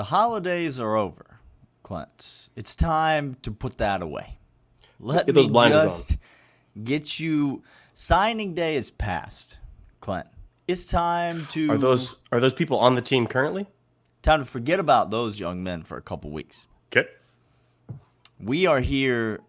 the 0.00 0.04
holidays 0.04 0.80
are 0.80 0.96
over, 0.96 1.26
Clint. 1.82 2.48
It's 2.56 2.74
time 2.74 3.36
to 3.42 3.50
put 3.50 3.76
that 3.76 4.00
away. 4.00 4.38
Let 4.98 5.26
Get 5.26 5.34
those 5.34 5.48
me 5.50 5.68
just 5.68 6.16
get 6.82 7.20
you. 7.20 7.62
Signing 7.92 8.54
day 8.54 8.76
is 8.76 8.90
past, 8.90 9.58
Clint. 10.00 10.26
It's 10.66 10.86
time 10.86 11.46
to 11.50 11.72
Are 11.72 11.76
those 11.76 12.16
are 12.32 12.40
those 12.40 12.54
people 12.54 12.78
on 12.78 12.94
the 12.94 13.02
team 13.02 13.26
currently? 13.26 13.66
time 14.22 14.40
to 14.40 14.46
forget 14.46 14.80
about 14.80 15.10
those 15.10 15.38
young 15.38 15.62
men 15.62 15.82
for 15.82 15.98
a 15.98 16.02
couple 16.02 16.30
weeks. 16.30 16.66
Okay. 16.90 17.06
We 18.38 18.64
are 18.64 18.80
here 18.80 19.40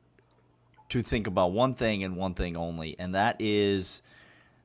to 0.89 1.01
think 1.01 1.27
about 1.27 1.53
one 1.53 1.75
thing 1.75 2.03
and 2.03 2.17
one 2.17 2.33
thing 2.33 2.57
only, 2.57 2.97
and 2.99 3.15
that 3.15 3.37
is 3.39 4.01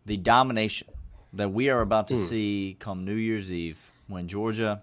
the 0.05 0.17
domination 0.17 0.89
that 1.33 1.53
we 1.53 1.71
are 1.71 1.81
about 1.81 2.09
to 2.09 2.17
hmm. 2.17 2.25
see 2.25 2.77
come 2.81 3.05
New 3.05 3.15
Year's 3.15 3.53
Eve 3.53 3.79
when 4.09 4.27
Georgia 4.27 4.83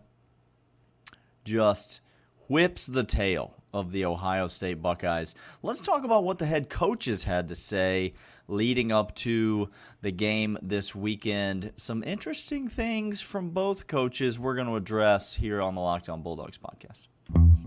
just 1.43 2.02
whips 2.50 2.88
the 2.88 3.04
tail 3.04 3.56
of 3.74 3.92
the 3.92 4.06
Ohio 4.06 4.47
State 4.47 4.82
Buckeyes. 4.82 5.34
Let's 5.64 5.79
talk 5.79 6.04
about 6.04 6.24
what 6.24 6.38
the 6.38 6.46
head 6.46 6.70
coaches 6.70 7.24
had 7.24 7.47
to 7.50 7.56
say 7.56 8.14
leading 8.47 8.92
up 8.92 9.15
to 9.15 9.70
the 10.01 10.11
game 10.11 10.57
this 10.61 10.93
weekend. 10.93 11.71
Some 11.78 12.04
interesting 12.04 12.68
things 12.68 13.21
from 13.21 13.50
both 13.50 13.87
coaches 13.87 14.37
we're 14.37 14.56
going 14.56 14.68
to 14.68 14.75
address 14.75 15.34
here 15.34 15.61
on 15.61 15.75
the 15.75 15.82
Locked 15.82 16.10
On 16.10 16.21
Bulldogs 16.21 16.57
podcast. 16.57 17.07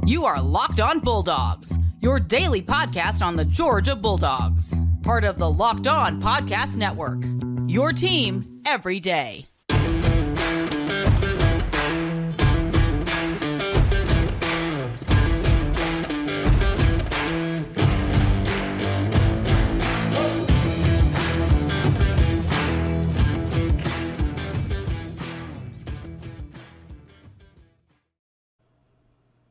You 0.05 0.25
are 0.25 0.41
Locked 0.41 0.81
On 0.81 1.01
Bulldogs, 1.01 1.77
your 2.01 2.21
daily 2.21 2.63
podcast 2.63 3.25
on 3.25 3.35
the 3.35 3.45
Georgia 3.45 3.97
Bulldogs, 3.97 4.77
part 5.03 5.25
of 5.25 5.39
the 5.39 5.51
Locked 5.51 5.89
On 5.89 6.21
Podcast 6.21 6.77
Network. 6.77 7.19
Your 7.69 7.93
team 7.93 8.61
every 8.65 9.01
day. 9.01 9.47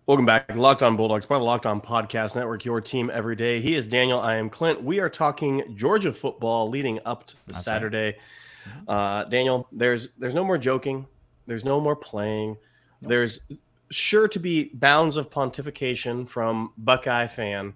Welcome 0.07 0.25
back. 0.27 0.55
Locked 0.55 0.83
on 0.83 0.95
Bulldogs, 0.95 1.25
by 1.25 1.39
the 1.39 1.43
Locked 1.43 1.65
on 1.65 1.81
Podcast 1.81 2.35
Network, 2.35 2.63
your 2.63 2.79
team 2.79 3.09
every 3.11 3.35
day. 3.35 3.59
He 3.59 3.73
is 3.75 3.87
Daniel. 3.87 4.19
I 4.19 4.35
am 4.35 4.51
Clint. 4.51 4.83
We 4.83 4.99
are 4.99 5.09
talking 5.09 5.75
Georgia 5.75 6.13
football 6.13 6.69
leading 6.69 6.99
up 7.05 7.25
to 7.25 7.35
the 7.47 7.53
That's 7.53 7.55
right. 7.57 7.63
Saturday. 7.63 8.17
Uh, 8.87 9.23
Daniel, 9.23 9.67
there's 9.71 10.09
there's 10.19 10.35
no 10.35 10.43
more 10.43 10.59
joking. 10.59 11.07
There's 11.47 11.65
no 11.65 11.79
more 11.79 11.95
playing. 11.95 12.55
There's 13.01 13.41
sure 13.89 14.27
to 14.27 14.39
be 14.39 14.65
bounds 14.75 15.17
of 15.17 15.31
pontification 15.31 16.29
from 16.29 16.71
Buckeye 16.77 17.25
fan. 17.27 17.73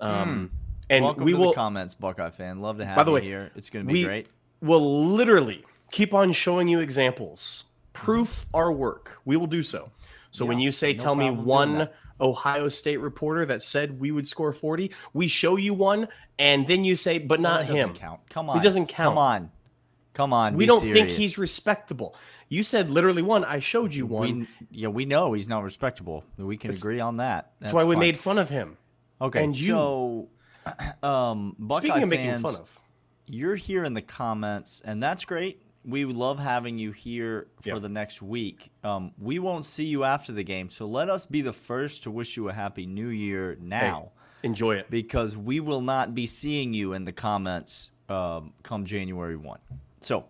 Um, 0.00 0.50
And 0.88 1.02
Hmm. 1.02 1.04
Welcome 1.04 1.24
we 1.24 1.32
to 1.32 1.38
will 1.38 1.48
the 1.50 1.54
comments, 1.54 1.92
Buckeye 1.92 2.30
fan. 2.30 2.62
Love 2.62 2.78
to 2.78 2.86
have 2.86 2.96
By 2.96 3.04
the 3.04 3.10
you 3.10 3.14
way, 3.16 3.20
here. 3.22 3.50
It's 3.56 3.68
going 3.68 3.86
to 3.86 3.92
be 3.92 4.04
great. 4.04 4.28
We'll 4.62 5.06
literally 5.06 5.66
keep 5.90 6.14
on 6.14 6.32
showing 6.32 6.66
you 6.68 6.80
examples, 6.80 7.64
proof 7.92 8.46
our 8.54 8.72
work. 8.72 9.18
We 9.26 9.36
will 9.36 9.46
do 9.46 9.62
so. 9.62 9.90
So 10.38 10.44
when 10.46 10.58
you 10.60 10.72
say, 10.72 10.94
no 10.94 11.02
tell 11.02 11.14
me 11.14 11.30
one. 11.30 11.88
Ohio 12.20 12.68
State 12.68 12.96
reporter 12.96 13.46
that 13.46 13.62
said 13.62 14.00
we 14.00 14.10
would 14.10 14.26
score 14.26 14.52
40, 14.52 14.90
we 15.12 15.28
show 15.28 15.54
you 15.54 15.72
one, 15.72 16.08
and 16.36 16.66
then 16.66 16.84
you 16.84 16.96
say, 16.96 17.18
but 17.18 17.40
Well, 17.40 17.52
not 17.52 17.66
him. 17.66 17.94
Count. 17.94 18.20
Come 18.28 18.50
on. 18.50 18.60
doesn't 18.60 18.86
count. 18.88 19.10
Come 19.14 19.18
on. 19.18 19.50
Come 20.14 20.32
on. 20.32 20.56
We 20.56 20.66
don't 20.66 20.80
think 20.82 21.10
he's 21.10 21.38
respectable. 21.38 22.16
You 22.48 22.64
said 22.64 22.90
literally 22.90 23.22
one. 23.22 23.44
I 23.44 23.60
showed 23.60 23.94
you 23.94 24.06
one. 24.06 24.40
We, 24.40 24.48
yeah, 24.72 24.88
we 24.88 25.04
know 25.04 25.32
he's 25.34 25.48
not 25.48 25.62
respectable. 25.62 26.24
We 26.36 26.56
can 26.56 26.72
agree 26.72 26.98
on 26.98 27.18
that. 27.18 27.52
That's, 27.60 27.72
why 27.74 27.84
we 27.84 27.94
made 27.94 28.18
fun 28.18 28.38
of 28.38 28.48
him. 28.48 28.78
Okay, 29.20 29.44
and 29.44 29.56
you- 29.56 29.66
so 29.66 30.28
um, 31.02 31.54
Buckeye 31.58 31.86
Speaking 31.86 32.02
of 32.02 32.08
making 32.08 32.26
fans, 32.26 32.42
fun 32.42 32.54
of, 32.62 32.70
you're 33.26 33.54
here 33.54 33.84
in 33.84 33.94
the 33.94 34.02
comments, 34.02 34.82
and 34.84 35.02
that's 35.02 35.24
great. 35.24 35.62
We 35.88 36.04
love 36.04 36.38
having 36.38 36.78
you 36.78 36.92
here 36.92 37.46
for 37.62 37.68
Yeah. 37.70 37.78
the 37.78 37.88
next 37.88 38.20
week. 38.20 38.70
Um, 38.84 39.12
we 39.18 39.38
won't 39.38 39.64
see 39.64 39.84
you 39.86 40.04
after 40.04 40.32
the 40.32 40.44
game, 40.44 40.68
so 40.68 40.86
let 40.86 41.08
us 41.08 41.24
be 41.24 41.40
the 41.40 41.54
first 41.54 42.02
to 42.02 42.10
wish 42.10 42.36
you 42.36 42.50
a 42.50 42.52
happy 42.52 42.84
New 42.84 43.08
Year 43.08 43.56
now, 43.58 44.12
enjoy 44.42 44.76
it. 44.76 44.90
because 44.90 45.34
we 45.34 45.60
will 45.60 45.80
not 45.80 46.14
be 46.14 46.26
seeing 46.26 46.74
you 46.74 46.92
in 46.92 47.06
the 47.06 47.12
comments 47.12 47.90
um, 48.10 48.52
come 48.62 48.84
January 48.84 49.36
one. 49.36 49.60
So 50.02 50.26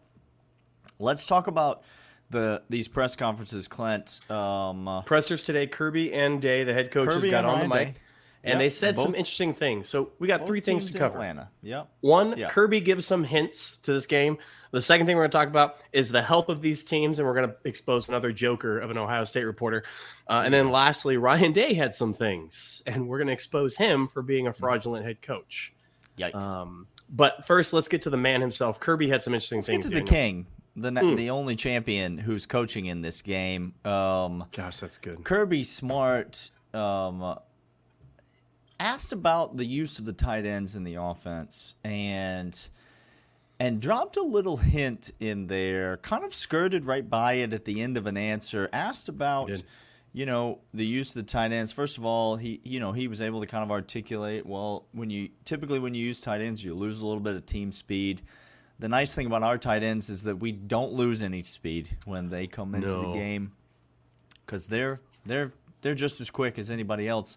let's 1.00 1.26
talk 1.26 1.48
about 1.48 1.82
the 2.30 2.62
these 2.68 2.86
press 2.86 3.16
conferences, 3.16 3.66
Clint. 3.66 4.20
Um, 4.30 4.86
uh, 4.86 5.02
Pressers 5.02 5.42
today, 5.42 5.66
Kirby 5.66 6.12
and 6.12 6.40
Day, 6.40 6.62
the 6.62 6.72
head 6.74 6.90
coaches, 6.92 7.16
Kirby 7.16 7.30
got 7.30 7.44
on 7.44 7.60
the 7.60 7.68
mic, 7.68 7.94
Day. 7.94 8.00
And 8.44 8.52
Yep, 8.52 8.58
they 8.58 8.68
said 8.68 8.94
both- 8.96 9.04
some 9.06 9.14
interesting 9.14 9.54
things. 9.54 9.88
So 9.88 10.12
we 10.18 10.28
got 10.28 10.46
three 10.46 10.60
things 10.60 10.90
to 10.92 10.98
cover. 10.98 11.16
Atlanta. 11.16 11.48
Yep. 11.62 11.88
One, 12.00 12.34
Yeah. 12.36 12.48
Kirby 12.50 12.80
gives 12.80 13.06
some 13.06 13.24
hints 13.24 13.78
to 13.82 13.92
this 13.92 14.06
game. 14.06 14.38
The 14.70 14.82
second 14.82 15.06
thing 15.06 15.16
we're 15.16 15.22
going 15.22 15.30
to 15.30 15.38
talk 15.38 15.48
about 15.48 15.78
is 15.92 16.10
the 16.10 16.20
health 16.22 16.50
of 16.50 16.60
these 16.60 16.84
teams, 16.84 17.18
and 17.18 17.26
we're 17.26 17.34
going 17.34 17.48
to 17.48 17.56
expose 17.64 18.06
another 18.08 18.32
joker 18.32 18.78
of 18.78 18.90
an 18.90 18.98
Ohio 18.98 19.24
State 19.24 19.44
reporter. 19.44 19.82
Uh, 20.28 20.42
and 20.44 20.52
then 20.52 20.70
lastly, 20.70 21.16
Ryan 21.16 21.52
Day 21.52 21.72
had 21.72 21.94
some 21.94 22.12
things, 22.12 22.82
and 22.86 23.08
we're 23.08 23.16
going 23.18 23.28
to 23.28 23.32
expose 23.32 23.76
him 23.76 24.08
for 24.08 24.20
being 24.22 24.46
a 24.46 24.52
fraudulent 24.52 25.06
head 25.06 25.22
coach. 25.22 25.72
Yikes. 26.18 26.34
Um, 26.34 26.86
but 27.08 27.46
first, 27.46 27.72
let's 27.72 27.88
get 27.88 28.02
to 28.02 28.10
the 28.10 28.18
man 28.18 28.42
himself. 28.42 28.78
Kirby 28.78 29.08
had 29.08 29.22
some 29.22 29.32
interesting 29.32 29.58
Let's 29.58 29.68
get 29.68 29.72
things. 29.84 29.84
to 29.86 29.94
the 30.00 30.02
king, 30.02 30.46
the 30.76 30.90
Hmm. 30.90 31.14
the 31.16 31.30
only 31.30 31.56
champion 31.56 32.18
who's 32.18 32.44
coaching 32.44 32.84
in 32.86 33.00
this 33.00 33.22
game. 33.22 33.72
Um, 33.86 34.44
Gosh, 34.52 34.80
that's 34.80 34.98
good. 34.98 35.24
Kirby 35.24 35.64
Smart 35.64 36.50
um, 36.74 37.38
asked 38.80 39.12
about 39.12 39.56
the 39.56 39.64
use 39.64 39.98
of 39.98 40.04
the 40.04 40.12
tight 40.12 40.46
ends 40.46 40.76
in 40.76 40.84
the 40.84 40.94
offense 40.94 41.74
and 41.84 42.68
and 43.60 43.80
dropped 43.80 44.16
a 44.16 44.22
little 44.22 44.58
hint 44.58 45.10
in 45.18 45.48
there, 45.48 45.96
kind 45.96 46.24
of 46.24 46.32
skirted 46.32 46.84
right 46.84 47.08
by 47.08 47.34
it 47.34 47.52
at 47.52 47.64
the 47.64 47.82
end 47.82 47.96
of 47.96 48.06
an 48.06 48.16
answer. 48.16 48.68
Asked 48.72 49.08
about 49.08 49.48
you 50.12 50.26
know 50.26 50.60
the 50.72 50.86
use 50.86 51.10
of 51.10 51.14
the 51.14 51.22
tight 51.24 51.52
ends. 51.52 51.72
First 51.72 51.98
of 51.98 52.04
all, 52.04 52.36
he 52.36 52.60
you 52.64 52.80
know 52.80 52.92
he 52.92 53.08
was 53.08 53.20
able 53.20 53.40
to 53.40 53.46
kind 53.46 53.64
of 53.64 53.70
articulate 53.70 54.46
well 54.46 54.86
when 54.92 55.10
you 55.10 55.30
typically 55.44 55.78
when 55.78 55.94
you 55.94 56.04
use 56.04 56.20
tight 56.20 56.40
ends 56.40 56.62
you 56.62 56.74
lose 56.74 57.00
a 57.00 57.06
little 57.06 57.22
bit 57.22 57.34
of 57.34 57.46
team 57.46 57.72
speed. 57.72 58.22
The 58.80 58.88
nice 58.88 59.12
thing 59.12 59.26
about 59.26 59.42
our 59.42 59.58
tight 59.58 59.82
ends 59.82 60.08
is 60.08 60.22
that 60.22 60.36
we 60.36 60.52
don't 60.52 60.92
lose 60.92 61.24
any 61.24 61.42
speed 61.42 61.96
when 62.04 62.28
they 62.28 62.46
come 62.46 62.76
into 62.76 62.94
the 62.94 63.12
game 63.12 63.52
because 64.46 64.68
they're 64.68 65.00
they're 65.26 65.52
they're 65.82 65.94
just 65.94 66.20
as 66.20 66.30
quick 66.30 66.60
as 66.60 66.70
anybody 66.70 67.08
else 67.08 67.36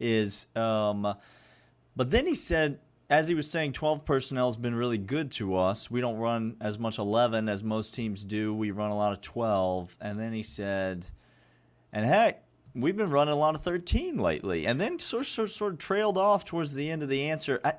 is. 0.00 0.46
Um, 0.56 1.14
but 1.94 2.10
then 2.10 2.26
he 2.26 2.34
said, 2.34 2.80
as 3.08 3.28
he 3.28 3.34
was 3.34 3.50
saying, 3.50 3.72
12 3.72 4.04
personnel 4.04 4.48
has 4.48 4.56
been 4.56 4.74
really 4.74 4.98
good 4.98 5.30
to 5.32 5.56
us. 5.56 5.90
We 5.90 6.00
don't 6.00 6.16
run 6.16 6.56
as 6.60 6.78
much 6.78 6.98
11 6.98 7.48
as 7.48 7.62
most 7.62 7.94
teams 7.94 8.24
do. 8.24 8.52
We 8.54 8.70
run 8.70 8.90
a 8.90 8.96
lot 8.96 9.12
of 9.12 9.20
12. 9.20 9.96
And 10.00 10.18
then 10.18 10.32
he 10.32 10.42
said, 10.42 11.06
and 11.92 12.04
heck, 12.04 12.44
we've 12.74 12.96
been 12.96 13.10
running 13.10 13.32
a 13.32 13.36
lot 13.36 13.54
of 13.54 13.62
13 13.62 14.18
lately. 14.18 14.66
And 14.66 14.80
then 14.80 14.98
sort 14.98 15.22
of, 15.22 15.28
sort 15.28 15.48
of, 15.48 15.52
sort 15.54 15.72
of 15.74 15.78
trailed 15.78 16.18
off 16.18 16.44
towards 16.44 16.74
the 16.74 16.90
end 16.90 17.02
of 17.02 17.08
the 17.08 17.30
answer. 17.30 17.60
I, 17.64 17.74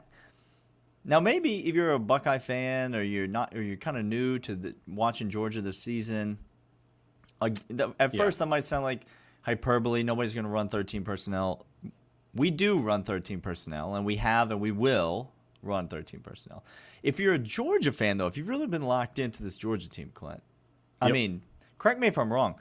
now, 1.03 1.19
maybe 1.19 1.67
if 1.67 1.75
you're 1.75 1.91
a 1.93 1.99
Buckeye 1.99 2.39
fan 2.39 2.95
or 2.95 3.01
you're 3.01 3.27
not, 3.27 3.53
or 3.53 3.61
you're 3.61 3.77
kind 3.77 3.97
of 3.97 4.05
new 4.05 4.39
to 4.39 4.55
the, 4.55 4.75
watching 4.87 5.29
Georgia 5.29 5.61
this 5.61 5.77
season, 5.79 6.37
at 7.41 7.59
Yeah. 7.69 8.07
first 8.17 8.39
that 8.39 8.47
might 8.47 8.63
sound 8.63 8.83
like 8.83 9.05
hyperbole. 9.41 10.03
Nobody's 10.03 10.33
going 10.33 10.45
to 10.45 10.49
run 10.49 10.69
13 10.69 11.03
personnel. 11.03 11.65
We 12.37 12.51
do 12.51 12.79
run 12.79 13.03
13 13.03 13.41
personnel, 13.41 13.95
and 13.95 14.05
we 14.05 14.15
have 14.17 14.51
and 14.51 14.61
we 14.61 14.71
will 14.71 15.31
run 15.61 15.87
13 15.87 16.21
personnel. 16.21 16.63
If 17.03 17.19
you're 17.19 17.33
a 17.33 17.39
Georgia 17.39 17.91
fan, 17.91 18.17
though, 18.17 18.27
if 18.27 18.37
you've 18.37 18.47
really 18.47 18.67
been 18.67 18.83
locked 18.83 19.19
into 19.19 19.43
this 19.43 19.57
Georgia 19.57 19.89
team, 19.89 20.11
Clint, 20.13 20.41
I 21.01 21.07
Yep. 21.07 21.13
mean, 21.13 21.41
correct 21.77 21.99
me 21.99 22.07
if 22.07 22.17
I'm 22.17 22.31
wrong. 22.31 22.55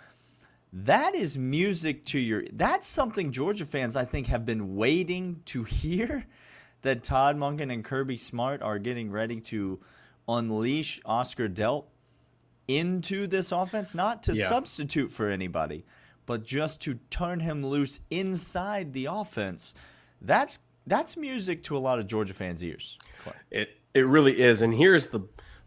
That 0.72 1.14
is 1.14 1.38
music 1.38 2.04
to 2.06 2.18
your. 2.18 2.44
That's 2.52 2.86
something 2.86 3.32
Georgia 3.32 3.64
fans, 3.64 3.96
I 3.96 4.04
think, 4.04 4.26
have 4.26 4.44
been 4.44 4.76
waiting 4.76 5.42
to 5.46 5.62
hear. 5.64 6.26
That 6.82 7.02
Todd 7.02 7.36
Monken 7.36 7.72
and 7.72 7.82
Kirby 7.82 8.16
Smart 8.16 8.62
are 8.62 8.78
getting 8.78 9.10
ready 9.10 9.40
to 9.40 9.80
unleash 10.28 11.00
Oscar 11.04 11.48
Delp 11.48 11.86
into 12.68 13.26
this 13.26 13.50
offense, 13.50 13.92
not 13.92 14.22
to 14.24 14.34
Yeah. 14.34 14.48
substitute 14.48 15.10
for 15.10 15.28
anybody, 15.28 15.84
but 16.26 16.44
just 16.44 16.80
to 16.82 16.94
turn 17.10 17.40
him 17.40 17.64
loose 17.64 18.00
inside 18.10 18.92
the 18.92 19.06
offense. 19.06 19.72
That's 20.20 20.58
that's 20.86 21.16
music 21.16 21.62
to 21.64 21.76
a 21.76 21.78
lot 21.80 21.98
of 21.98 22.06
Georgia 22.06 22.34
fans' 22.34 22.62
ears. 22.62 22.98
It 23.50 23.70
it 23.94 24.06
really 24.06 24.40
is. 24.40 24.60
And 24.62 24.74
here's 24.74 25.08
the 25.08 25.20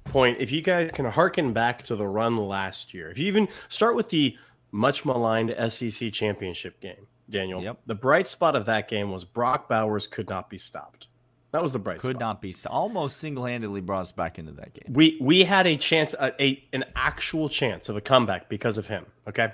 point. 0.06 0.38
If 0.40 0.52
you 0.52 0.62
guys 0.62 0.92
can 0.94 1.06
harken 1.06 1.52
back 1.54 1.84
to 1.84 1.96
the 1.96 2.08
run 2.08 2.38
last 2.38 2.94
year, 2.94 3.10
if 3.12 3.18
you 3.18 3.26
even 3.28 3.48
start 3.70 3.96
with 3.96 4.10
the 4.10 4.36
much 4.72 5.04
maligned 5.06 5.54
SEC 5.72 6.12
championship 6.14 6.80
game, 6.80 7.08
Daniel, 7.30 7.62
Yep. 7.62 7.80
the 7.86 7.96
bright 7.96 8.28
spot 8.28 8.56
of 8.56 8.66
that 8.68 8.88
game 8.88 9.12
was 9.12 9.24
Brock 9.24 9.68
Bowers 9.68 10.08
could 10.08 10.30
not 10.30 10.50
be 10.50 10.58
stopped. 10.58 11.08
That 11.52 11.64
was 11.64 11.74
the 11.74 11.80
bright 11.80 11.96
spot. 12.00 12.02
Could 12.10 12.16
spot. 12.18 12.20
not 12.22 12.42
be 12.42 12.54
almost 12.68 13.18
single-handedly 13.18 13.82
brought 13.82 14.02
us 14.02 14.12
back 14.12 14.38
into 14.38 14.52
that 14.54 14.74
game. 14.74 14.94
We 14.94 15.18
we 15.20 15.44
had 15.44 15.66
a 15.68 15.76
chance, 15.78 16.14
a, 16.14 16.32
a 16.42 16.64
an 16.74 16.86
actual 16.96 17.50
chance 17.50 17.90
of 17.90 17.98
a 17.98 18.02
comeback 18.02 18.50
because 18.50 18.78
of 18.78 18.86
him. 18.88 19.06
Okay. 19.28 19.52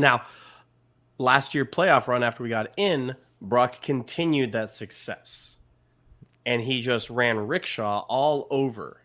Now, 0.00 0.22
last 1.18 1.54
year 1.54 1.64
playoff 1.64 2.06
run 2.06 2.22
after 2.22 2.42
we 2.42 2.48
got 2.48 2.72
in, 2.76 3.14
Brock 3.40 3.80
continued 3.82 4.52
that 4.52 4.70
success. 4.70 5.58
And 6.46 6.62
he 6.62 6.80
just 6.80 7.10
ran 7.10 7.38
rickshaw 7.46 8.00
all 8.08 8.46
over 8.50 9.02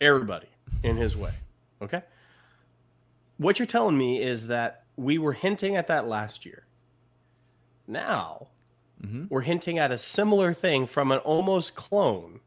everybody 0.00 0.46
in 0.82 0.96
his 0.96 1.16
way. 1.16 1.32
Okay. 1.82 2.02
What 3.38 3.58
you're 3.58 3.66
telling 3.66 3.98
me 3.98 4.22
is 4.22 4.46
that 4.46 4.84
we 4.96 5.18
were 5.18 5.32
hinting 5.32 5.74
at 5.76 5.88
that 5.88 6.06
last 6.06 6.46
year. 6.46 6.66
Now 7.86 8.48
Mhm. 9.02 9.28
we're 9.28 9.40
hinting 9.42 9.78
at 9.78 9.90
a 9.90 9.98
similar 9.98 10.54
thing 10.54 10.86
from 10.86 11.10
an 11.10 11.18
almost 11.18 11.74
clone 11.74 12.40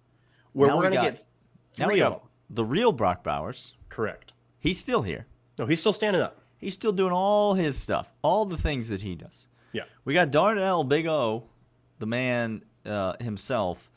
where 0.54 0.70
Now 0.70 0.78
we're 0.78 0.90
we 0.90 0.96
going 0.96 1.04
to 1.06 1.12
got- 1.12 1.18
get 1.18 1.28
Now 1.78 1.88
we 1.88 1.94
three 1.96 2.02
of 2.02 2.14
got 2.14 2.20
them. 2.22 2.30
the 2.50 2.66
real 2.66 2.92
Brock 2.94 3.24
Bowers. 3.24 3.74
Correct. 3.90 4.32
He's 4.60 4.80
still 4.80 5.02
here. 5.02 5.28
No, 5.60 5.66
he's 5.66 5.80
still 5.82 5.94
standing 5.94 6.22
up. 6.22 6.42
He's 6.58 6.74
still 6.74 6.92
doing 6.92 7.12
all 7.14 7.54
his 7.54 7.78
stuff, 7.78 8.12
all 8.22 8.46
the 8.46 8.58
things 8.58 8.90
that 8.90 9.02
he 9.02 9.16
does. 9.16 9.48
Yeah. 9.74 9.84
We 10.06 10.14
got 10.14 10.32
Darnell 10.32 10.84
Big 10.84 11.08
O, 11.08 11.44
the 12.00 12.08
man 12.08 12.64
uh, 12.86 13.14
himself, 13.20 13.92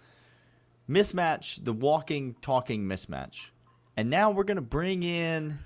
mismatch, 0.89 1.65
the 1.65 1.73
walking, 1.73 2.37
talking 2.43 2.85
mismatch. 2.85 3.49
And 3.97 4.11
now 4.11 4.31
we're 4.31 4.45
going 4.45 4.57
to 4.57 4.61
bring 4.63 5.03
in 5.03 5.59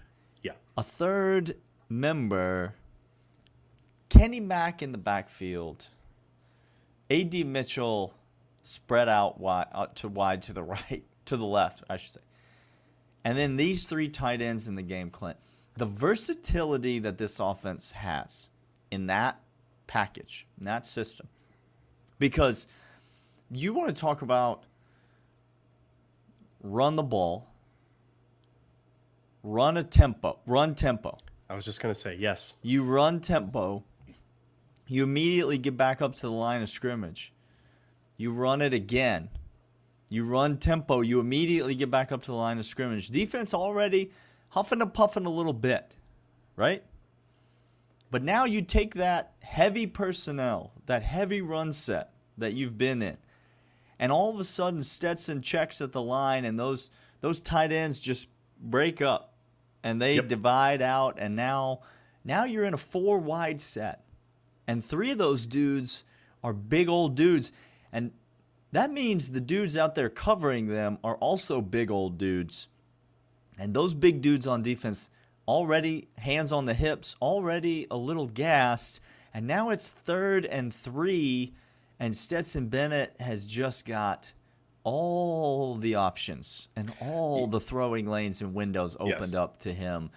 Yeah. 0.43 0.52
a 0.76 0.82
third 0.82 1.56
member, 1.88 2.75
Kenny 4.08 4.40
Mack 4.40 4.82
in 4.82 4.93
the 4.93 4.99
backfield, 4.99 5.88
AD 7.11 7.35
Mitchell 7.47 8.14
spread 8.62 9.08
out 9.08 9.40
wide, 9.40 9.67
uh, 9.73 9.87
to 9.97 10.08
wide 10.08 10.43
to 10.43 10.52
the 10.52 10.62
right, 10.62 11.05
to 11.26 11.37
the 11.37 11.44
left, 11.44 11.82
I 11.90 11.97
should 11.97 12.14
say. 12.14 12.20
And 13.25 13.37
then 13.38 13.56
these 13.56 13.87
three 13.87 14.08
tight 14.08 14.40
ends 14.43 14.69
in 14.69 14.75
the 14.75 14.82
game, 14.82 15.11
Clint. 15.11 15.38
The 15.76 15.87
versatility 15.87 16.99
that 17.00 17.19
this 17.19 17.41
offense 17.41 17.93
has 17.93 18.49
in 18.91 19.06
that 19.06 19.41
package, 19.87 20.47
in 20.59 20.65
that 20.67 20.87
system. 20.87 21.29
Because 22.19 22.67
you 23.50 23.75
want 23.75 23.94
to 23.94 24.00
talk 24.00 24.23
about 24.23 24.65
run 26.62 26.97
the 26.97 27.03
ball, 27.03 27.49
run 29.43 29.76
a 29.76 29.85
tempo, 29.85 30.38
run 30.47 30.75
tempo. 30.75 31.19
I 31.49 31.55
was 31.55 31.65
just 31.65 31.81
going 31.81 31.94
to 31.94 32.00
say 32.00 32.17
yes. 32.19 32.55
You 32.62 32.82
run 32.82 33.21
tempo. 33.21 33.85
You 34.87 35.03
immediately 35.05 35.59
get 35.59 35.76
back 35.76 36.03
up 36.03 36.15
to 36.17 36.23
the 36.23 36.31
line 36.31 36.62
of 36.62 36.69
scrimmage. 36.69 37.32
You 38.17 38.32
run 38.32 38.62
it 38.62 38.73
again. 38.73 39.29
You 40.11 40.25
run 40.25 40.59
tempo. 40.59 41.00
You 41.00 41.21
immediately 41.21 41.75
get 41.75 41.91
back 41.91 42.12
up 42.12 42.23
to 42.23 42.31
the 42.31 42.37
line 42.37 42.59
of 42.59 42.67
scrimmage. 42.67 43.09
Defense 43.09 43.53
already 43.53 44.12
huffing 44.55 44.81
and 44.81 44.95
puffing 44.95 45.27
a 45.27 45.31
little 45.31 45.53
bit, 45.53 45.97
right? 46.55 46.85
But 48.11 48.23
now 48.23 48.45
you 48.45 48.62
take 48.62 48.95
that 48.95 49.33
heavy 49.43 49.87
personnel, 49.87 50.73
that 50.87 51.03
heavy 51.03 51.41
run 51.41 51.73
set 51.73 52.11
that 52.39 52.55
you've 52.55 52.79
been 52.79 53.03
in, 53.03 53.17
and 53.99 54.12
all 54.12 54.31
of 54.31 54.39
a 54.39 54.45
sudden 54.45 54.85
Stetson 54.85 55.43
checks 55.43 55.81
at 55.81 55.91
the 55.93 56.03
line, 56.03 56.45
and 56.45 56.59
those 56.59 56.91
those 57.21 57.41
tight 57.41 57.73
ends 57.73 57.99
just 57.99 58.29
break 58.61 59.03
up, 59.03 59.35
and 59.83 60.01
they 60.01 60.17
Yep. 60.17 60.29
divide 60.29 60.83
out, 60.83 61.17
and 61.19 61.35
now 61.35 61.81
now 62.25 62.45
you're 62.45 62.65
in 62.65 62.75
a 62.75 62.79
four 62.79 63.19
wide 63.19 63.61
set, 63.61 64.05
and 64.69 64.85
three 64.85 65.11
of 65.11 65.19
those 65.19 65.47
dudes 65.47 66.05
are 66.45 66.53
big 66.53 66.89
old 66.89 67.17
dudes, 67.17 67.50
and 67.93 68.12
that 68.71 68.93
means 68.93 69.33
the 69.33 69.41
dudes 69.41 69.77
out 69.77 69.97
there 69.97 70.09
covering 70.11 70.69
them 70.69 70.99
are 71.03 71.17
also 71.17 71.61
big 71.61 71.91
old 71.91 72.19
dudes. 72.19 72.69
And 73.59 73.75
those 73.75 73.95
big 73.95 74.21
dudes 74.23 74.47
on 74.47 74.62
defense 74.62 75.11
already 75.47 76.09
hands 76.19 76.53
on 76.53 76.65
the 76.65 76.75
hips, 76.75 77.17
already 77.21 77.87
a 77.91 77.97
little 77.97 78.27
gassed. 78.27 79.01
And 79.33 79.47
now 79.47 79.71
it's 79.71 79.91
third 79.91 80.45
and 80.47 80.73
three, 80.73 81.55
and 81.99 82.17
Stetson 82.17 82.69
Bennett 82.69 83.15
has 83.21 83.47
just 83.47 83.85
got 83.85 84.33
all 84.85 85.77
the 85.77 85.95
options 85.95 86.69
and 86.77 86.93
all 87.01 87.47
the 87.47 87.61
throwing 87.61 88.06
lanes 88.06 88.41
and 88.43 88.55
windows 88.55 88.97
opened 89.01 89.33
Yes. 89.33 89.35
up 89.35 89.59
to 89.61 89.73
him. 89.73 90.11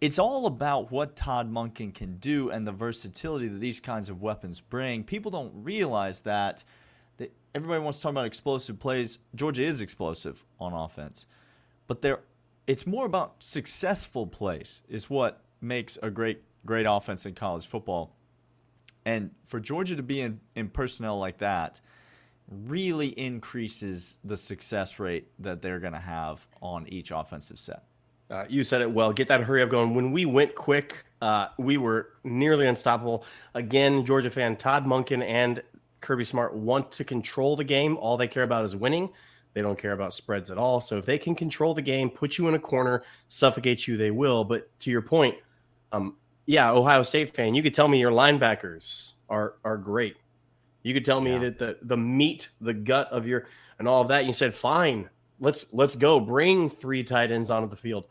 It's 0.00 0.18
all 0.18 0.46
about 0.46 0.90
what 0.90 1.16
Todd 1.16 1.50
Monken 1.50 1.92
can 1.94 2.16
do 2.16 2.50
and 2.50 2.66
the 2.66 2.72
versatility 2.72 3.48
that 3.48 3.58
these 3.60 3.80
kinds 3.80 4.08
of 4.08 4.20
weapons 4.22 4.60
bring. 4.60 5.04
People 5.04 5.30
don't 5.30 5.52
realize 5.54 6.22
that. 6.22 6.64
that 7.18 7.32
everybody 7.54 7.82
wants 7.82 7.98
to 7.98 8.02
talk 8.02 8.10
about 8.10 8.26
explosive 8.26 8.78
plays. 8.78 9.18
Georgia 9.34 9.62
is 9.64 9.80
explosive 9.80 10.44
on 10.60 10.74
offense, 10.74 11.26
but 11.86 12.02
they're 12.02 12.20
it's 12.66 12.86
more 12.86 13.06
about 13.06 13.42
successful 13.42 14.26
plays 14.26 14.82
is 14.88 15.08
what 15.08 15.42
makes 15.60 15.98
a 16.02 16.10
great 16.10 16.42
great 16.64 16.86
offense 16.88 17.24
in 17.24 17.34
college 17.34 17.66
football. 17.66 18.16
And 19.04 19.30
for 19.44 19.60
Georgia 19.60 19.94
to 19.94 20.02
be 20.02 20.20
in, 20.20 20.40
in 20.56 20.68
personnel 20.68 21.18
like 21.18 21.38
that 21.38 21.80
really 22.48 23.08
increases 23.08 24.18
the 24.24 24.36
success 24.36 24.98
rate 24.98 25.28
that 25.38 25.62
they're 25.62 25.78
going 25.78 25.92
to 25.92 25.98
have 26.00 26.46
on 26.60 26.88
each 26.88 27.12
offensive 27.12 27.58
set. 27.58 27.84
Uh, 28.28 28.44
you 28.48 28.64
said 28.64 28.80
it 28.80 28.90
well. 28.90 29.12
Get 29.12 29.28
that 29.28 29.42
hurry 29.42 29.62
up 29.62 29.70
going. 29.70 29.94
When 29.94 30.10
we 30.10 30.24
went 30.24 30.56
quick, 30.56 31.04
uh, 31.22 31.48
we 31.58 31.76
were 31.76 32.10
nearly 32.24 32.66
unstoppable. 32.66 33.24
Again, 33.54 34.04
Georgia 34.04 34.30
fan 34.30 34.56
Todd 34.56 34.84
Monken 34.84 35.24
and 35.24 35.62
Kirby 36.00 36.24
Smart 36.24 36.52
want 36.52 36.90
to 36.92 37.04
control 37.04 37.54
the 37.54 37.64
game. 37.64 37.96
All 37.96 38.16
they 38.16 38.28
care 38.28 38.42
about 38.42 38.64
is 38.64 38.74
winning. 38.74 39.10
They 39.56 39.62
don't 39.62 39.78
care 39.78 39.92
about 39.92 40.12
spreads 40.12 40.50
at 40.50 40.58
all. 40.58 40.82
So 40.82 40.98
if 40.98 41.06
they 41.06 41.16
can 41.16 41.34
control 41.34 41.72
the 41.72 41.80
game, 41.80 42.10
put 42.10 42.36
you 42.36 42.46
in 42.46 42.54
a 42.54 42.58
corner, 42.58 43.04
suffocate 43.28 43.88
you, 43.88 43.96
they 43.96 44.10
will. 44.10 44.44
But 44.44 44.68
to 44.80 44.90
your 44.90 45.00
point, 45.00 45.34
um, 45.92 46.14
yeah, 46.44 46.70
Ohio 46.70 47.02
State 47.02 47.34
fan, 47.34 47.54
you 47.54 47.62
could 47.62 47.74
tell 47.74 47.88
me 47.88 47.98
your 47.98 48.10
linebackers 48.12 49.12
are 49.30 49.54
are 49.64 49.78
great. 49.78 50.18
You 50.82 50.92
could 50.92 51.06
tell 51.06 51.22
me 51.22 51.32
Yeah. 51.32 51.38
that 51.38 51.58
the 51.58 51.78
the 51.80 51.96
meat, 51.96 52.50
the 52.60 52.74
gut 52.74 53.08
of 53.10 53.26
your 53.26 53.46
and 53.78 53.88
all 53.88 54.02
of 54.02 54.08
that. 54.08 54.26
You 54.26 54.34
said 54.34 54.54
fine. 54.54 55.08
Let's 55.40 55.72
let's 55.72 55.96
go. 55.96 56.20
Bring 56.20 56.68
three 56.68 57.02
tight 57.02 57.30
ends 57.30 57.50
onto 57.50 57.70
the 57.70 57.76
field. 57.76 58.06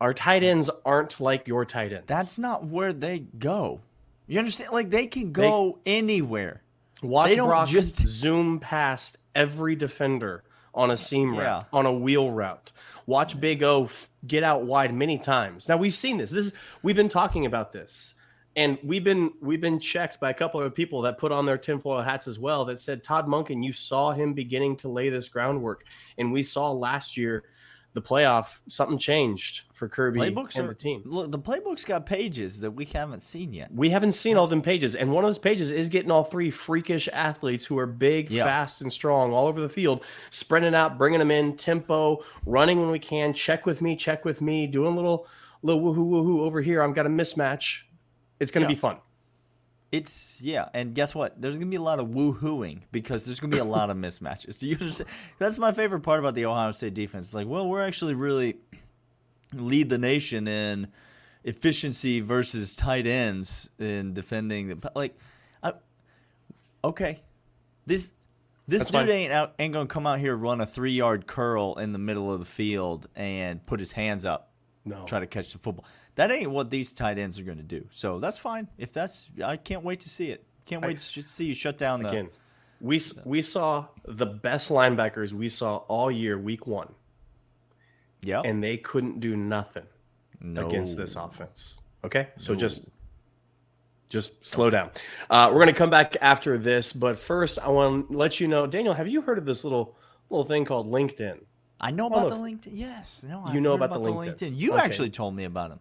Our 0.00 0.12
tight 0.12 0.42
ends 0.42 0.68
aren't 0.84 1.20
like 1.20 1.46
your 1.46 1.64
tight 1.64 1.92
ends. 1.92 2.06
That's 2.08 2.36
not 2.36 2.66
where 2.66 2.92
they 2.92 3.20
go. 3.20 3.80
You 4.26 4.40
understand? 4.40 4.72
Like 4.72 4.90
they 4.90 5.06
can 5.06 5.30
go 5.30 5.78
anywhere. 5.86 6.62
Watch 7.00 7.28
they 7.28 7.36
don't 7.36 7.46
Brock 7.48 7.68
just- 7.68 7.98
zoom 8.08 8.58
past 8.58 9.18
every 9.36 9.76
defender 9.76 10.42
on 10.74 10.90
a 10.90 10.96
seam 10.96 11.34
Yeah. 11.34 11.40
route, 11.42 11.66
on 11.72 11.86
a 11.86 11.92
wheel 11.92 12.30
route. 12.30 12.72
Watch 13.06 13.40
Big 13.40 13.62
O 13.62 13.84
f- 13.84 14.08
get 14.26 14.42
out 14.44 14.64
wide 14.64 14.94
many 14.94 15.18
times. 15.18 15.68
Now 15.68 15.76
we've 15.76 15.94
seen 15.94 16.16
this. 16.18 16.30
This 16.30 16.46
is 16.46 16.52
we've 16.82 16.96
been 16.96 17.08
talking 17.08 17.44
about 17.46 17.72
this, 17.72 18.14
and 18.54 18.78
we've 18.84 19.02
been 19.02 19.32
we've 19.40 19.60
been 19.60 19.80
checked 19.80 20.20
by 20.20 20.30
a 20.30 20.34
couple 20.34 20.60
of 20.62 20.74
people 20.74 21.02
that 21.02 21.18
put 21.18 21.32
on 21.32 21.44
their 21.46 21.58
tinfoil 21.58 22.02
hats 22.02 22.28
as 22.28 22.38
well. 22.38 22.64
That 22.64 22.78
said, 22.78 23.02
Todd 23.02 23.26
Monken, 23.26 23.64
you 23.64 23.72
saw 23.72 24.12
him 24.12 24.32
beginning 24.32 24.76
to 24.78 24.88
lay 24.88 25.08
this 25.08 25.28
groundwork, 25.28 25.84
and 26.18 26.32
we 26.32 26.42
saw 26.42 26.70
last 26.70 27.16
year, 27.16 27.44
the 27.92 28.02
playoff, 28.02 28.58
something 28.68 28.98
changed 28.98 29.62
for 29.74 29.88
Kirby 29.88 30.20
Playbooks 30.20 30.56
and 30.56 30.66
are 30.66 30.68
the 30.68 30.74
team. 30.76 31.02
Look, 31.04 31.32
the 31.32 31.38
playbook's 31.38 31.84
got 31.84 32.06
pages 32.06 32.60
that 32.60 32.70
we 32.70 32.84
haven't 32.84 33.22
seen 33.22 33.52
yet. 33.52 33.72
We 33.74 33.90
haven't 33.90 34.12
seen 34.12 34.36
all 34.36 34.46
them 34.46 34.62
pages, 34.62 34.94
and 34.94 35.10
one 35.10 35.24
of 35.24 35.28
those 35.28 35.38
pages 35.38 35.70
is 35.72 35.88
getting 35.88 36.10
all 36.10 36.22
three 36.24 36.50
freakish 36.50 37.08
athletes 37.12 37.64
who 37.64 37.78
are 37.78 37.86
big, 37.86 38.30
Yeah. 38.30 38.44
fast, 38.44 38.80
and 38.80 38.92
strong 38.92 39.32
all 39.32 39.48
over 39.48 39.60
the 39.60 39.68
field, 39.68 40.04
spreading 40.30 40.74
out, 40.74 40.98
bringing 40.98 41.18
them 41.18 41.30
in, 41.32 41.56
tempo, 41.56 42.22
running 42.46 42.78
when 42.80 42.90
we 42.90 42.98
can. 43.00 43.34
Check 43.34 43.66
with 43.66 43.82
me, 43.82 43.96
check 43.96 44.24
with 44.24 44.40
me, 44.40 44.66
doing 44.68 44.92
a 44.92 44.94
little, 44.96 45.26
little 45.62 45.82
woohoo 45.82 46.08
woohoo 46.08 46.40
over 46.40 46.60
here. 46.60 46.82
I've 46.82 46.94
got 46.94 47.06
a 47.06 47.10
mismatch. 47.10 47.82
It's 48.38 48.52
going 48.52 48.62
to 48.62 48.70
Yeah. 48.70 48.74
be 48.76 48.80
fun. 48.80 48.98
It's 49.92 50.38
yeah, 50.40 50.68
and 50.72 50.94
guess 50.94 51.14
what? 51.16 51.40
There's 51.40 51.54
gonna 51.54 51.66
be 51.66 51.76
a 51.76 51.82
lot 51.82 51.98
of 51.98 52.08
woohooing 52.08 52.82
because 52.92 53.24
there's 53.26 53.40
gonna 53.40 53.54
be 53.54 53.58
a 53.60 53.64
lot 53.64 53.90
of 53.90 53.96
mismatches. 53.98 54.62
You? 54.62 54.78
That's 55.38 55.58
my 55.58 55.72
favorite 55.72 56.00
part 56.00 56.20
about 56.20 56.34
the 56.36 56.46
Ohio 56.46 56.70
State 56.70 56.94
defense. 56.94 57.26
It's 57.26 57.34
like, 57.34 57.48
well, 57.48 57.68
we're 57.68 57.84
actually 57.84 58.14
really 58.14 58.56
lead 59.52 59.88
the 59.88 59.98
nation 59.98 60.46
in 60.46 60.86
efficiency 61.42 62.20
versus 62.20 62.76
tight 62.76 63.06
ends 63.06 63.70
in 63.78 64.14
defending 64.14 64.68
the 64.68 64.92
like. 64.94 65.18
I, 65.62 65.72
okay, 66.84 67.20
this 67.86 68.12
this 68.68 68.82
That's 68.82 68.90
dude 68.92 69.00
fine. 69.00 69.08
ain't 69.08 69.32
out, 69.32 69.54
ain't 69.58 69.72
gonna 69.72 69.86
come 69.88 70.06
out 70.06 70.20
here 70.20 70.36
run 70.36 70.60
a 70.60 70.66
three 70.66 70.92
yard 70.92 71.26
curl 71.26 71.74
in 71.78 71.92
the 71.92 71.98
middle 71.98 72.32
of 72.32 72.38
the 72.38 72.46
field 72.46 73.08
and 73.16 73.64
put 73.66 73.80
his 73.80 73.90
hands 73.90 74.24
up 74.24 74.50
No. 74.84 75.04
try 75.04 75.18
to 75.18 75.26
catch 75.26 75.50
the 75.52 75.58
football. 75.58 75.84
That 76.16 76.30
ain't 76.30 76.50
what 76.50 76.70
these 76.70 76.92
tight 76.92 77.18
ends 77.18 77.38
are 77.38 77.44
going 77.44 77.58
to 77.58 77.64
do. 77.64 77.86
So 77.90 78.18
that's 78.18 78.38
fine. 78.38 78.68
If 78.78 78.92
that's, 78.92 79.30
I 79.44 79.56
can't 79.56 79.84
wait 79.84 80.00
to 80.00 80.08
see 80.08 80.30
it. 80.30 80.44
Can't 80.66 80.84
wait 80.84 80.98
to 80.98 81.22
see 81.22 81.46
you 81.46 81.54
shut 81.54 81.78
down 81.78 82.02
the. 82.02 82.10
Again, 82.10 82.28
we 82.80 82.96
s- 82.96 83.18
we 83.24 83.42
saw 83.42 83.86
the 84.04 84.26
best 84.26 84.70
linebackers 84.70 85.32
we 85.32 85.48
saw 85.48 85.78
all 85.88 86.10
year, 86.10 86.38
week 86.38 86.66
one, 86.66 86.92
yeah. 88.22 88.40
and 88.44 88.62
they 88.62 88.76
couldn't 88.76 89.20
do 89.20 89.36
nothing 89.36 89.86
no. 90.40 90.66
against 90.68 90.96
this 90.96 91.16
offense. 91.16 91.80
Okay, 92.04 92.28
so 92.36 92.54
just 92.54 92.86
just 94.08 94.44
slow 94.44 94.70
down. 94.70 94.90
Uh, 95.28 95.50
we're 95.52 95.60
gonna 95.60 95.72
come 95.72 95.90
back 95.90 96.16
after 96.20 96.56
this, 96.56 96.92
but 96.92 97.18
first 97.18 97.58
I 97.58 97.68
want 97.68 98.10
to 98.10 98.16
let 98.16 98.38
you 98.38 98.46
know, 98.48 98.66
Daniel. 98.66 98.94
Have 98.94 99.08
you 99.08 99.22
heard 99.22 99.38
of 99.38 99.44
this 99.44 99.64
little 99.64 99.96
little 100.28 100.44
thing 100.46 100.64
called 100.64 100.90
LinkedIn? 100.90 101.40
I 101.80 101.90
know 101.90 102.08
Well, 102.08 102.26
about 102.26 102.36
the 102.36 102.42
LinkedIn. 102.42 102.70
Yes. 102.72 103.24
No, 103.26 103.38
You 103.40 103.44
I've 103.46 103.54
know 103.60 103.70
heard 103.76 103.82
about 103.82 104.02
the 104.02 104.10
LinkedIn. 104.10 104.52
You 104.56 104.74
Okay. 104.74 104.82
actually 104.82 105.10
told 105.10 105.34
me 105.34 105.44
about 105.44 105.72
him. 105.72 105.80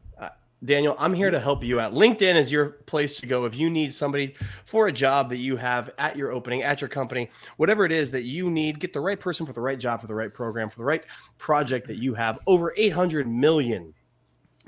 Daniel, 0.62 0.94
I'm 1.00 1.13
here 1.13 1.32
to 1.32 1.39
help 1.39 1.63
you 1.63 1.79
out. 1.79 1.94
LinkedIn 1.94 2.36
is 2.36 2.51
your 2.51 2.72
place 2.86 3.15
to 3.22 3.25
go 3.25 3.46
if 3.46 3.56
you 3.56 3.70
need 3.70 3.94
somebody 3.94 4.36
for 4.65 4.88
a 4.88 4.91
job 4.91 5.29
that 5.29 5.38
you 5.38 5.56
have 5.56 5.89
at 5.98 6.18
your 6.18 6.32
opening, 6.34 6.63
at 6.63 6.82
your 6.82 6.89
company, 6.89 7.29
whatever 7.56 7.86
it 7.86 7.94
is 7.94 8.12
that 8.12 8.24
you 8.24 8.51
need. 8.51 8.77
Get 8.82 8.91
the 8.91 9.00
right 9.00 9.18
person 9.18 9.46
for 9.46 9.53
the 9.53 9.62
right 9.62 9.79
job, 9.79 10.01
for 10.01 10.08
the 10.08 10.13
right 10.13 10.34
program, 10.34 10.70
for 10.70 10.77
the 10.79 10.84
right 10.84 11.06
project 11.38 11.88
that 11.88 11.96
you 11.96 12.13
have. 12.13 12.39
Over 12.46 12.74
800 12.75 13.25
million 13.25 13.94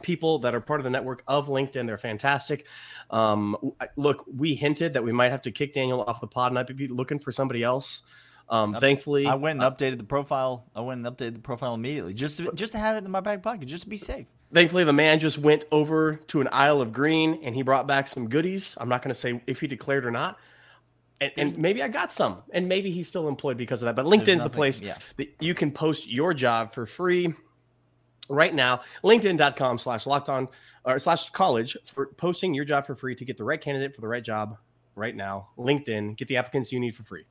people 0.01 0.39
that 0.39 0.55
are 0.55 0.61
part 0.61 0.79
of 0.79 0.85
the 0.85 0.89
network 0.89 1.23
of 1.27 1.49
LinkedIn. 1.49 1.85
They're 1.87 1.97
fantastic. 1.97 2.65
Um, 3.09 3.57
look, 3.97 4.23
we 4.33 4.55
hinted 4.55 4.93
that 4.93 5.03
we 5.03 5.11
might 5.11 5.31
have 5.31 5.41
to 5.41 5.51
kick 5.51 5.73
Daniel 5.73 6.03
off 6.03 6.21
the 6.21 6.27
pod, 6.27 6.53
and 6.53 6.59
I'd 6.59 6.73
be 6.73 6.87
looking 6.87 7.19
for 7.19 7.33
somebody 7.33 7.63
else. 7.63 8.03
Um, 8.49 8.73
thankfully, 8.73 9.25
I 9.27 9.35
went 9.35 9.61
and 9.61 9.63
uh, 9.63 9.71
updated 9.71 9.97
the 9.97 10.03
profile. 10.03 10.65
I 10.75 10.81
went 10.81 11.05
and 11.05 11.17
updated 11.17 11.35
the 11.35 11.41
profile 11.41 11.73
immediately, 11.73 12.13
just 12.13 12.37
to, 12.37 12.51
just 12.53 12.73
to 12.73 12.77
have 12.77 12.97
it 12.97 13.05
in 13.05 13.11
my 13.11 13.21
back 13.21 13.41
pocket, 13.41 13.65
just 13.65 13.83
to 13.83 13.89
be 13.89 13.97
safe. 13.97 14.27
Thankfully 14.53 14.83
the 14.83 14.93
man 14.93 15.19
just 15.19 15.37
went 15.37 15.63
over 15.71 16.15
to 16.27 16.41
an 16.41 16.49
aisle 16.51 16.81
of 16.81 16.91
green 16.91 17.39
and 17.43 17.55
he 17.55 17.61
brought 17.61 17.87
back 17.87 18.07
some 18.07 18.27
goodies. 18.27 18.75
I'm 18.79 18.89
not 18.89 19.01
going 19.01 19.13
to 19.13 19.19
say 19.19 19.41
if 19.47 19.61
he 19.61 19.67
declared 19.67 20.05
or 20.05 20.11
not. 20.11 20.37
And, 21.21 21.31
and, 21.37 21.57
maybe 21.57 21.83
i 21.83 21.87
got 21.87 22.11
some 22.11 22.41
and 22.51 22.67
maybe 22.67 22.89
he's 22.91 23.07
still 23.07 23.27
employed 23.27 23.55
because 23.55 23.83
of 23.83 23.85
that. 23.85 23.95
But 23.95 24.05
linkedin's 24.07 24.27
nothing, 24.27 24.43
the 24.43 24.49
place 24.49 24.81
yeah. 24.81 24.97
that 25.17 25.33
you 25.39 25.53
can 25.53 25.71
post 25.71 26.09
your 26.09 26.33
job 26.33 26.73
for 26.73 26.85
free 26.85 27.33
right 28.27 28.53
now. 28.53 28.81
Linkedin.com 29.03 29.77
slash 29.77 30.05
locked 30.05 30.29
on 30.29 30.47
or 30.83 30.97
slash 30.99 31.29
college 31.29 31.77
for 31.85 32.07
posting 32.17 32.53
your 32.53 32.65
job 32.65 32.87
for 32.87 32.95
free 32.95 33.15
to 33.15 33.23
get 33.23 33.37
the 33.37 33.43
right 33.43 33.61
candidate 33.61 33.93
for 33.93 34.01
the 34.01 34.07
right 34.07 34.23
job 34.23 34.57
right 34.95 35.15
now. 35.15 35.49
Linkedin 35.57 36.17
get 36.17 36.27
the 36.27 36.37
applicants 36.37 36.71
you 36.71 36.79
need 36.79 36.95
for 36.95 37.03
free 37.03 37.23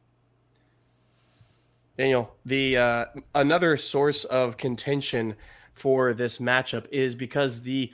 daniel 2.00 2.34
the 2.46 2.76
uh, 2.76 3.04
another 3.34 3.76
source 3.76 4.24
of 4.24 4.56
contention 4.56 5.34
for 5.74 6.12
this 6.12 6.38
matchup 6.38 6.86
is 6.90 7.14
because 7.14 7.62
the 7.62 7.90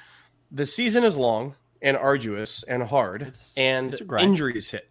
the 0.50 0.66
season 0.66 1.04
is 1.04 1.16
long 1.16 1.54
and 1.82 1.96
arduous 1.96 2.62
and 2.64 2.82
hard, 2.82 3.22
it's, 3.22 3.56
and 3.56 3.92
it's 3.92 4.02
injuries 4.18 4.70
hit. 4.70 4.88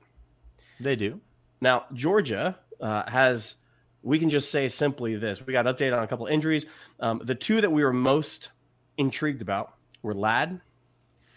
They 0.79 0.95
do. 0.95 1.19
Now 1.61 1.85
Georgia 1.93 2.57
uh, 2.79 3.09
has. 3.09 3.55
We 4.01 4.19
can 4.19 4.29
just 4.29 4.51
say 4.51 4.67
simply 4.67 5.15
this: 5.15 5.45
we 5.45 5.53
got 5.53 5.65
updated 5.65 5.97
on 5.97 6.03
a 6.03 6.07
couple 6.07 6.27
injuries. 6.27 6.65
Um, 6.99 7.21
the 7.23 7.35
two 7.35 7.61
that 7.61 7.71
we 7.71 7.83
were 7.83 7.93
most 7.93 8.49
intrigued 8.97 9.41
about 9.41 9.73
were 10.03 10.13
Ladd 10.13 10.61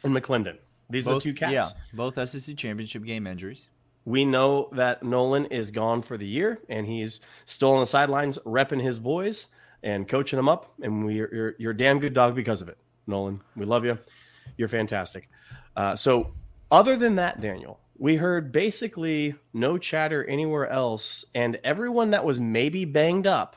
and 0.04 0.14
McClendon. 0.14 0.58
These 0.90 1.06
both, 1.06 1.12
are 1.12 1.18
the 1.18 1.22
two 1.22 1.34
cats. 1.34 1.52
Yeah, 1.52 1.68
both 1.94 2.28
SEC 2.28 2.56
championship 2.56 3.04
game 3.04 3.26
injuries. 3.26 3.70
We 4.08 4.24
know 4.24 4.70
that 4.72 5.02
Nolan 5.02 5.44
is 5.46 5.70
gone 5.70 6.00
for 6.00 6.16
the 6.16 6.26
year, 6.26 6.62
and 6.70 6.86
he's 6.86 7.20
still 7.44 7.72
on 7.72 7.80
the 7.80 7.86
sidelines 7.86 8.38
repping 8.46 8.82
his 8.82 8.98
boys 8.98 9.48
and 9.82 10.08
coaching 10.08 10.38
them 10.38 10.48
up. 10.48 10.72
And 10.80 11.04
we 11.04 11.20
are, 11.20 11.28
you're, 11.30 11.54
you're 11.58 11.70
a 11.72 11.76
damn 11.76 11.98
good 11.98 12.14
dog 12.14 12.34
because 12.34 12.62
of 12.62 12.70
it, 12.70 12.78
Nolan. 13.06 13.42
We 13.54 13.66
love 13.66 13.84
you. 13.84 13.98
You're 14.56 14.68
fantastic. 14.68 15.28
Uh, 15.76 15.94
so, 15.94 16.32
other 16.70 16.96
than 16.96 17.16
that, 17.16 17.42
Daniel, 17.42 17.80
we 17.98 18.16
heard 18.16 18.50
basically 18.50 19.34
no 19.52 19.76
chatter 19.76 20.24
anywhere 20.24 20.68
else, 20.68 21.26
and 21.34 21.60
everyone 21.62 22.12
that 22.12 22.24
was 22.24 22.40
maybe 22.40 22.86
banged 22.86 23.26
up, 23.26 23.56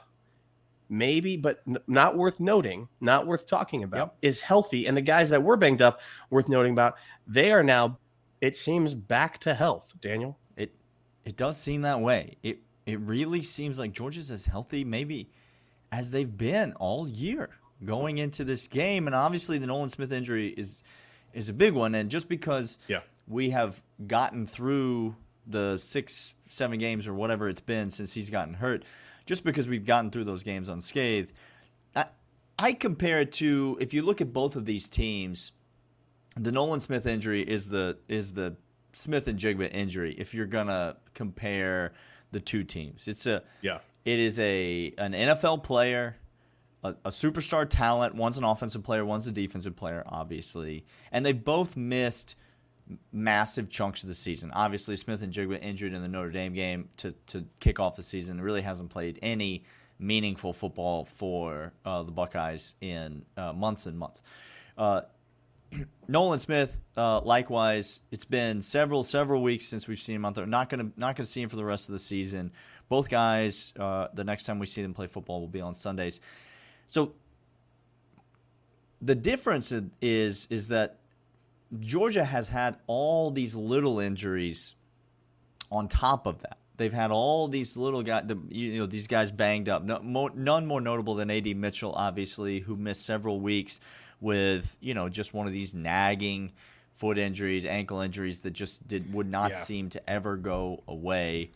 maybe, 0.90 1.38
but 1.38 1.62
n- 1.66 1.78
not 1.88 2.18
worth 2.18 2.42
noting, 2.42 2.90
not 3.00 3.26
worth 3.26 3.48
talking 3.48 3.84
about, 3.86 4.16
yep. 4.22 4.30
is 4.30 4.42
healthy. 4.42 4.86
And 4.86 4.98
the 4.98 5.02
guys 5.02 5.30
that 5.30 5.44
were 5.44 5.56
banged 5.56 5.82
up, 5.82 6.02
worth 6.30 6.50
noting 6.50 6.74
about, 6.74 6.96
they 7.26 7.54
are 7.54 7.64
now, 7.64 8.00
it 8.42 8.58
seems, 8.58 8.94
back 8.94 9.40
to 9.40 9.54
health. 9.54 9.94
Daniel, 10.02 10.38
it 11.26 11.38
does 11.38 11.58
seem 11.58 11.82
that 11.82 12.00
way. 12.00 12.38
It 12.44 12.60
it 12.86 13.00
really 13.00 13.44
seems 13.44 13.80
like 13.80 13.92
Georgia's 13.92 14.32
as 14.32 14.46
healthy, 14.48 14.84
maybe 14.84 15.30
as 15.92 16.12
they've 16.12 16.38
been 16.38 16.74
all 16.74 17.08
year 17.08 17.50
going 17.84 18.18
into 18.18 18.44
this 18.44 18.68
game. 18.68 19.08
And 19.08 19.16
obviously, 19.16 19.58
the 19.58 19.68
Nolan 19.68 19.90
Smith 19.90 20.12
injury 20.12 20.50
is 20.50 20.84
is 21.34 21.50
a 21.50 21.54
big 21.54 21.74
one. 21.74 21.96
And 21.96 22.10
just 22.10 22.28
because 22.28 22.80
yeah. 22.88 23.02
we 23.28 23.52
have 23.52 23.82
gotten 24.08 24.48
through 24.48 25.16
the 25.48 25.78
six, 25.78 26.34
seven 26.50 26.78
games 26.78 27.08
or 27.08 27.14
whatever 27.14 27.50
it's 27.50 27.62
been 27.62 27.90
since 27.90 28.14
he's 28.14 28.30
gotten 28.30 28.56
hurt, 28.56 28.84
just 29.26 29.44
because 29.44 29.68
we've 29.68 29.86
gotten 29.86 30.12
through 30.12 30.26
those 30.26 30.44
games 30.44 30.68
unscathed, 30.68 31.34
I, 31.96 32.06
I 32.58 32.74
compare 32.74 33.22
it 33.22 33.32
to 33.34 33.78
if 33.80 33.94
you 33.94 34.02
look 34.02 34.22
at 34.22 34.34
both 34.34 34.56
of 34.56 34.66
these 34.66 34.90
teams, 34.90 35.52
the 36.36 36.52
Nolan 36.52 36.80
Smith 36.80 37.06
injury 37.06 37.42
is 37.42 37.70
the 37.70 37.98
is 38.08 38.34
the 38.34 38.56
Smith-Njigba 38.94 39.74
injury. 39.74 40.16
If 40.18 40.34
you're 40.34 40.46
gonna 40.46 40.98
compare 41.14 41.94
the 42.32 42.40
two 42.40 42.64
teams, 42.64 43.08
it's 43.08 43.26
a 43.26 43.44
yeah 43.62 43.80
it 44.06 44.20
is 44.20 44.40
a 44.40 44.94
an 44.98 45.14
NFL 45.14 45.64
player, 45.64 46.18
a, 46.84 46.96
a, 47.06 47.10
superstar 47.10 47.68
talent. 47.70 48.16
One's 48.16 48.38
an 48.38 48.44
offensive 48.44 48.84
player, 48.84 49.06
one's 49.06 49.28
a 49.28 49.32
defensive 49.32 49.76
player, 49.76 50.04
obviously, 50.08 50.86
and 51.12 51.26
they 51.26 51.34
both 51.34 51.78
missed 51.78 52.36
massive 53.12 53.70
chunks 53.70 54.04
of 54.04 54.10
the 54.10 54.16
season. 54.16 54.52
Obviously, 54.52 54.96
Smith-Njigba 54.96 55.62
injured 55.62 55.94
in 55.94 56.02
the 56.02 56.08
Notre 56.08 56.32
Dame 56.32 56.54
game 56.54 56.90
to 56.98 57.12
to 57.28 57.46
kick 57.60 57.80
off 57.80 57.96
the 57.96 58.04
season. 58.04 58.42
Really 58.42 58.62
hasn't 58.62 58.90
played 58.90 59.20
any 59.22 59.64
meaningful 60.00 60.52
football 60.52 61.06
for 61.06 61.74
uh, 61.86 62.02
the 62.02 62.12
Buckeyes 62.12 62.74
in 62.82 63.24
uh, 63.38 63.54
months 63.54 63.86
and 63.86 63.98
months. 63.98 64.24
Uh, 64.78 65.02
Nolan 66.08 66.40
Smith, 66.40 66.80
uh, 66.98 67.22
likewise, 67.22 68.02
it's 68.12 68.26
been 68.26 68.62
several 68.62 69.04
several 69.04 69.42
weeks 69.42 69.66
since 69.66 69.88
we've 69.88 70.00
seen 70.00 70.18
him 70.18 70.26
out 70.26 70.36
there. 70.36 70.46
Not 70.46 70.70
gonna 70.70 70.92
not 70.98 71.16
gonna 71.16 71.26
see 71.26 71.42
him 71.42 71.50
for 71.50 71.56
the 71.56 71.66
rest 71.66 71.90
of 71.90 71.94
the 71.94 72.00
season. 72.00 72.52
Both 72.90 73.10
guys, 73.10 73.74
uh, 73.80 74.08
the 74.14 74.24
next 74.24 74.44
time 74.44 74.60
we 74.60 74.66
see 74.66 74.82
them 74.82 74.94
play 74.94 75.08
football 75.08 75.40
will 75.40 75.48
be 75.48 75.62
on 75.62 75.74
Sundays. 75.74 76.20
So 76.88 77.14
the 79.02 79.16
difference 79.16 79.74
is 80.02 80.48
is 80.50 80.68
that 80.68 80.98
Georgia 81.80 82.26
has 82.26 82.50
had 82.50 82.78
all 82.88 83.32
these 83.32 83.56
little 83.56 84.00
injuries 84.00 84.76
on 85.72 85.88
top 85.88 86.26
of 86.26 86.42
that. 86.42 86.58
They've 86.76 86.92
had 86.92 87.12
all 87.12 87.48
these 87.48 87.78
little 87.78 88.02
guys, 88.02 88.24
the, 88.26 88.38
you 88.50 88.80
know, 88.80 88.88
these 88.88 89.08
guys 89.08 89.32
banged 89.32 89.70
up. 89.70 89.84
No, 89.84 90.30
none 90.34 90.66
more 90.66 90.82
notable 90.82 91.16
than 91.16 91.30
AD 91.30 91.56
Mitchell, 91.56 91.94
obviously, 91.94 92.60
who 92.60 92.76
missed 92.76 93.06
several 93.06 93.40
weeks 93.40 93.80
with 94.22 94.78
you 94.80 94.94
know 94.94 95.10
just 95.10 95.34
one 95.34 95.48
of 95.48 95.54
these 95.54 95.74
nagging 95.74 96.54
foot 96.94 97.18
injuries, 97.18 97.66
ankle 97.66 98.00
injuries 98.00 98.42
that 98.42 98.52
just 98.52 98.88
did 98.88 99.14
would 99.14 99.30
not 99.30 99.52
yeah. 99.52 99.58
seem 99.58 99.90
to 99.90 100.10
ever 100.10 100.38
go 100.38 100.84
away. 100.88 101.52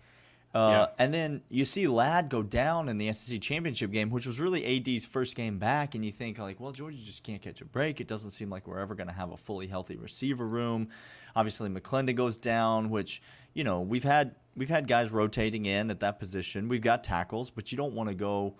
Uh, 0.55 0.69
yeah. 0.69 0.85
And 0.97 1.13
then 1.13 1.41
you 1.49 1.65
see 1.65 1.85
Ladd 1.85 2.29
go 2.29 2.41
down 2.41 2.87
in 2.87 2.97
the 2.97 3.11
SEC 3.11 3.41
championship 3.41 3.91
game, 3.91 4.09
which 4.09 4.25
was 4.25 4.39
really 4.39 4.65
AD's 4.65 5.05
first 5.05 5.35
game 5.35 5.59
back, 5.59 5.95
and 5.95 6.05
you 6.05 6.13
think 6.13 6.39
like, 6.39 6.61
well, 6.61 6.71
Georgia 6.71 6.97
just 6.97 7.23
can't 7.23 7.41
catch 7.41 7.59
a 7.59 7.65
break. 7.65 7.99
It 7.99 8.07
doesn't 8.07 8.31
seem 8.31 8.49
like 8.49 8.65
we're 8.65 8.79
ever 8.79 8.95
going 8.95 9.07
to 9.07 9.13
have 9.13 9.31
a 9.31 9.37
fully 9.37 9.67
healthy 9.67 9.97
receiver 9.97 10.47
room. 10.47 10.87
Obviously, 11.35 11.69
McClendon 11.69 12.15
goes 12.15 12.37
down, 12.37 12.89
which 12.89 13.21
you 13.53 13.65
know 13.65 13.81
we've 13.81 14.05
had 14.05 14.35
we've 14.55 14.69
had 14.69 14.87
guys 14.87 15.11
rotating 15.11 15.65
in 15.65 15.91
at 15.91 15.99
that 15.99 16.19
position. 16.19 16.69
We've 16.69 16.81
got 16.81 17.03
tackles, 17.03 17.49
but 17.49 17.73
you 17.73 17.77
don't 17.77 17.93
want 17.93 18.07
to 18.07 18.15
go. 18.15 18.55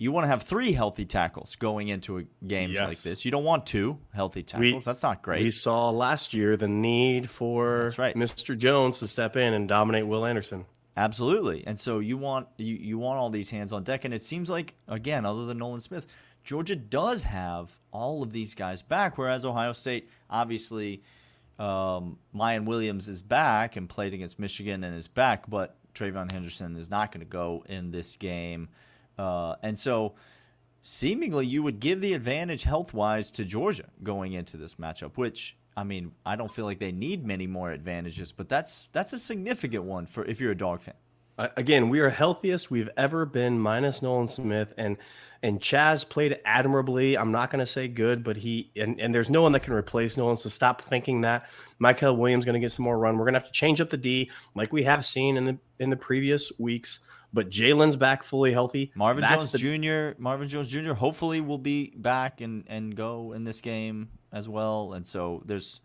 You 0.00 0.12
want 0.12 0.24
to 0.24 0.28
have 0.28 0.44
three 0.44 0.72
healthy 0.72 1.04
tackles 1.04 1.56
going 1.56 1.88
into 1.88 2.18
a 2.18 2.22
games 2.46 2.74
yes. 2.74 2.82
like 2.82 3.02
this. 3.02 3.24
You 3.24 3.32
don't 3.32 3.44
want 3.44 3.66
two 3.66 3.98
healthy 4.14 4.44
tackles. 4.44 4.72
We, 4.72 4.78
That's 4.78 5.02
not 5.02 5.22
great. 5.22 5.42
We 5.42 5.50
saw 5.50 5.90
last 5.90 6.32
year 6.32 6.56
the 6.56 6.68
need 6.68 7.28
for 7.28 7.92
right. 7.98 8.14
Mr. 8.14 8.56
Jones 8.56 9.00
to 9.00 9.08
step 9.08 9.36
in 9.36 9.52
and 9.54 9.68
dominate 9.68 10.06
Will 10.06 10.24
Anderson. 10.24 10.66
Absolutely. 10.96 11.66
And 11.66 11.78
so 11.78 11.98
you 11.98 12.16
want 12.16 12.46
you, 12.58 12.76
you 12.76 12.96
want 12.98 13.18
all 13.18 13.30
these 13.30 13.50
hands 13.50 13.72
on 13.72 13.82
deck. 13.82 14.04
And 14.04 14.14
it 14.14 14.22
seems 14.22 14.48
like, 14.48 14.76
again, 14.86 15.26
other 15.26 15.46
than 15.46 15.58
Nolan 15.58 15.80
Smith, 15.80 16.06
Georgia 16.44 16.76
does 16.76 17.24
have 17.24 17.70
all 17.92 18.22
of 18.22 18.32
these 18.32 18.54
guys 18.54 18.82
back, 18.82 19.18
whereas 19.18 19.44
Ohio 19.44 19.72
State, 19.72 20.08
obviously, 20.30 21.02
um, 21.58 22.18
Miyan 22.34 22.66
Williams 22.66 23.08
is 23.08 23.20
back 23.20 23.76
and 23.76 23.88
played 23.88 24.14
against 24.14 24.38
Michigan 24.38 24.84
and 24.84 24.96
is 24.96 25.08
back, 25.08 25.50
but 25.50 25.76
TreVeyon 25.94 26.30
Henderson 26.30 26.76
is 26.76 26.88
not 26.88 27.12
going 27.12 27.20
to 27.20 27.26
go 27.30 27.64
in 27.68 27.90
this 27.90 28.16
game. 28.16 28.68
Uh, 29.18 29.56
and 29.62 29.78
so 29.78 30.14
seemingly 30.82 31.46
you 31.46 31.62
would 31.62 31.80
give 31.80 32.00
the 32.00 32.14
advantage 32.14 32.62
health 32.62 32.94
wise 32.94 33.30
to 33.32 33.44
Georgia 33.44 33.84
going 34.02 34.32
into 34.32 34.56
this 34.56 34.76
matchup, 34.76 35.16
which 35.16 35.56
I 35.76 35.84
mean, 35.84 36.12
I 36.26 36.34
don't 36.34 36.52
feel 36.52 36.64
like 36.64 36.80
they 36.80 36.90
need 36.90 37.24
many 37.24 37.46
more 37.46 37.70
advantages, 37.70 38.32
but 38.32 38.48
that's 38.48 38.88
that's 38.88 39.12
a 39.12 39.18
significant 39.18 39.84
one 39.84 40.06
for 40.06 40.24
if 40.24 40.40
you're 40.40 40.50
a 40.50 40.56
dog 40.56 40.80
fan. 40.80 40.94
Again, 41.38 41.88
we 41.88 42.00
are 42.00 42.08
healthiest 42.08 42.68
we've 42.68 42.90
ever 42.96 43.24
been, 43.24 43.60
minus 43.60 44.02
Nolan 44.02 44.26
Smith, 44.26 44.74
and 44.76 44.96
and 45.40 45.60
Chaz 45.60 46.08
played 46.08 46.40
admirably. 46.44 47.16
I'm 47.16 47.30
not 47.30 47.52
going 47.52 47.60
to 47.60 47.66
say 47.66 47.86
good, 47.86 48.24
but 48.24 48.38
he 48.38 48.72
and, 48.74 49.00
and 49.00 49.14
there's 49.14 49.30
no 49.30 49.42
one 49.42 49.52
that 49.52 49.60
can 49.60 49.72
replace 49.72 50.16
Nolan. 50.16 50.36
So 50.36 50.48
stop 50.48 50.82
thinking 50.82 51.20
that 51.20 51.48
Mykel 51.80 52.16
Williams 52.16 52.44
going 52.44 52.54
to 52.54 52.60
get 52.60 52.72
some 52.72 52.84
more 52.84 52.98
run. 52.98 53.16
We're 53.16 53.24
going 53.24 53.34
to 53.34 53.40
have 53.40 53.46
to 53.46 53.52
change 53.52 53.80
up 53.80 53.90
the 53.90 53.96
D, 53.96 54.32
like 54.56 54.72
we 54.72 54.82
have 54.82 55.06
seen 55.06 55.36
in 55.36 55.44
the 55.44 55.58
in 55.78 55.90
the 55.90 55.96
previous 55.96 56.50
weeks. 56.58 57.00
But 57.32 57.50
Jalen's 57.50 57.96
back 57.96 58.22
fully 58.22 58.52
healthy. 58.52 58.90
Marvin 58.94 59.20
That's 59.20 59.50
Jones 59.50 59.52
the, 59.52 60.14
Jr. 60.14 60.20
Marvin 60.20 60.48
Jones 60.48 60.70
Jr. 60.70 60.92
Hopefully 60.92 61.40
will 61.40 61.58
be 61.58 61.92
back 61.96 62.40
and 62.40 62.64
and 62.68 62.96
go 62.96 63.32
in 63.32 63.44
this 63.44 63.60
game 63.60 64.08
as 64.32 64.48
well. 64.48 64.94
And 64.94 65.06
so 65.06 65.42
there's 65.44 65.80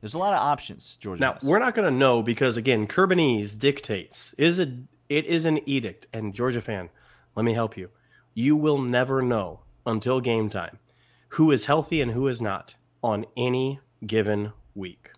there's 0.00 0.14
a 0.14 0.18
lot 0.18 0.34
of 0.34 0.40
options, 0.40 0.96
Georgia. 0.96 1.20
Now 1.20 1.32
has. 1.34 1.42
we're 1.42 1.58
not 1.58 1.74
going 1.74 1.90
to 1.90 1.96
know 1.96 2.22
because 2.22 2.56
again, 2.56 2.86
Kirbanese 2.86 3.58
dictates 3.58 4.34
is 4.38 4.58
a 4.58 4.76
it 5.08 5.26
is 5.26 5.44
an 5.44 5.60
edict. 5.68 6.06
And 6.12 6.34
Georgia 6.34 6.60
fan, 6.60 6.90
let 7.36 7.44
me 7.44 7.52
help 7.52 7.76
you. 7.76 7.90
You 8.34 8.56
will 8.56 8.78
never 8.78 9.22
know 9.22 9.60
until 9.86 10.20
game 10.20 10.50
time 10.50 10.78
who 11.30 11.52
is 11.52 11.66
healthy 11.66 12.00
and 12.00 12.10
who 12.10 12.28
is 12.28 12.40
not. 12.40 12.74
on 13.02 13.24
any 13.36 13.78
given 14.04 14.52
week, 14.74 15.12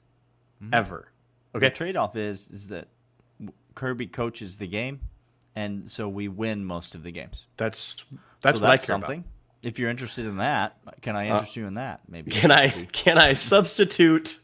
mm-hmm. 0.62 0.74
ever. 0.74 1.10
Okay. 1.54 1.68
The 1.68 1.74
trade-off 1.74 2.16
is 2.16 2.48
is 2.50 2.68
that 2.68 2.88
Kirby 3.74 4.06
coaches 4.06 4.58
the 4.58 4.66
game, 4.66 5.00
and 5.56 5.88
so 5.88 6.08
we 6.08 6.28
win 6.28 6.64
most 6.64 6.94
of 6.94 7.02
the 7.02 7.10
games. 7.10 7.46
That's 7.56 8.04
that's 8.42 8.58
so 8.58 8.62
what 8.62 8.68
that's 8.70 8.84
I 8.84 8.86
care 8.86 8.94
something. 8.94 9.24
If 9.62 9.78
you're 9.78 9.90
interested 9.90 10.24
in 10.24 10.38
that, 10.38 10.78
can 11.02 11.16
I 11.16 11.28
interest 11.28 11.56
you 11.56 11.66
in 11.66 11.74
that? 11.74 12.00
Maybe. 12.08 12.30
Can 12.30 12.50
I 12.50 12.68
can 12.92 13.18
I 13.18 13.34
substitute 13.34 14.38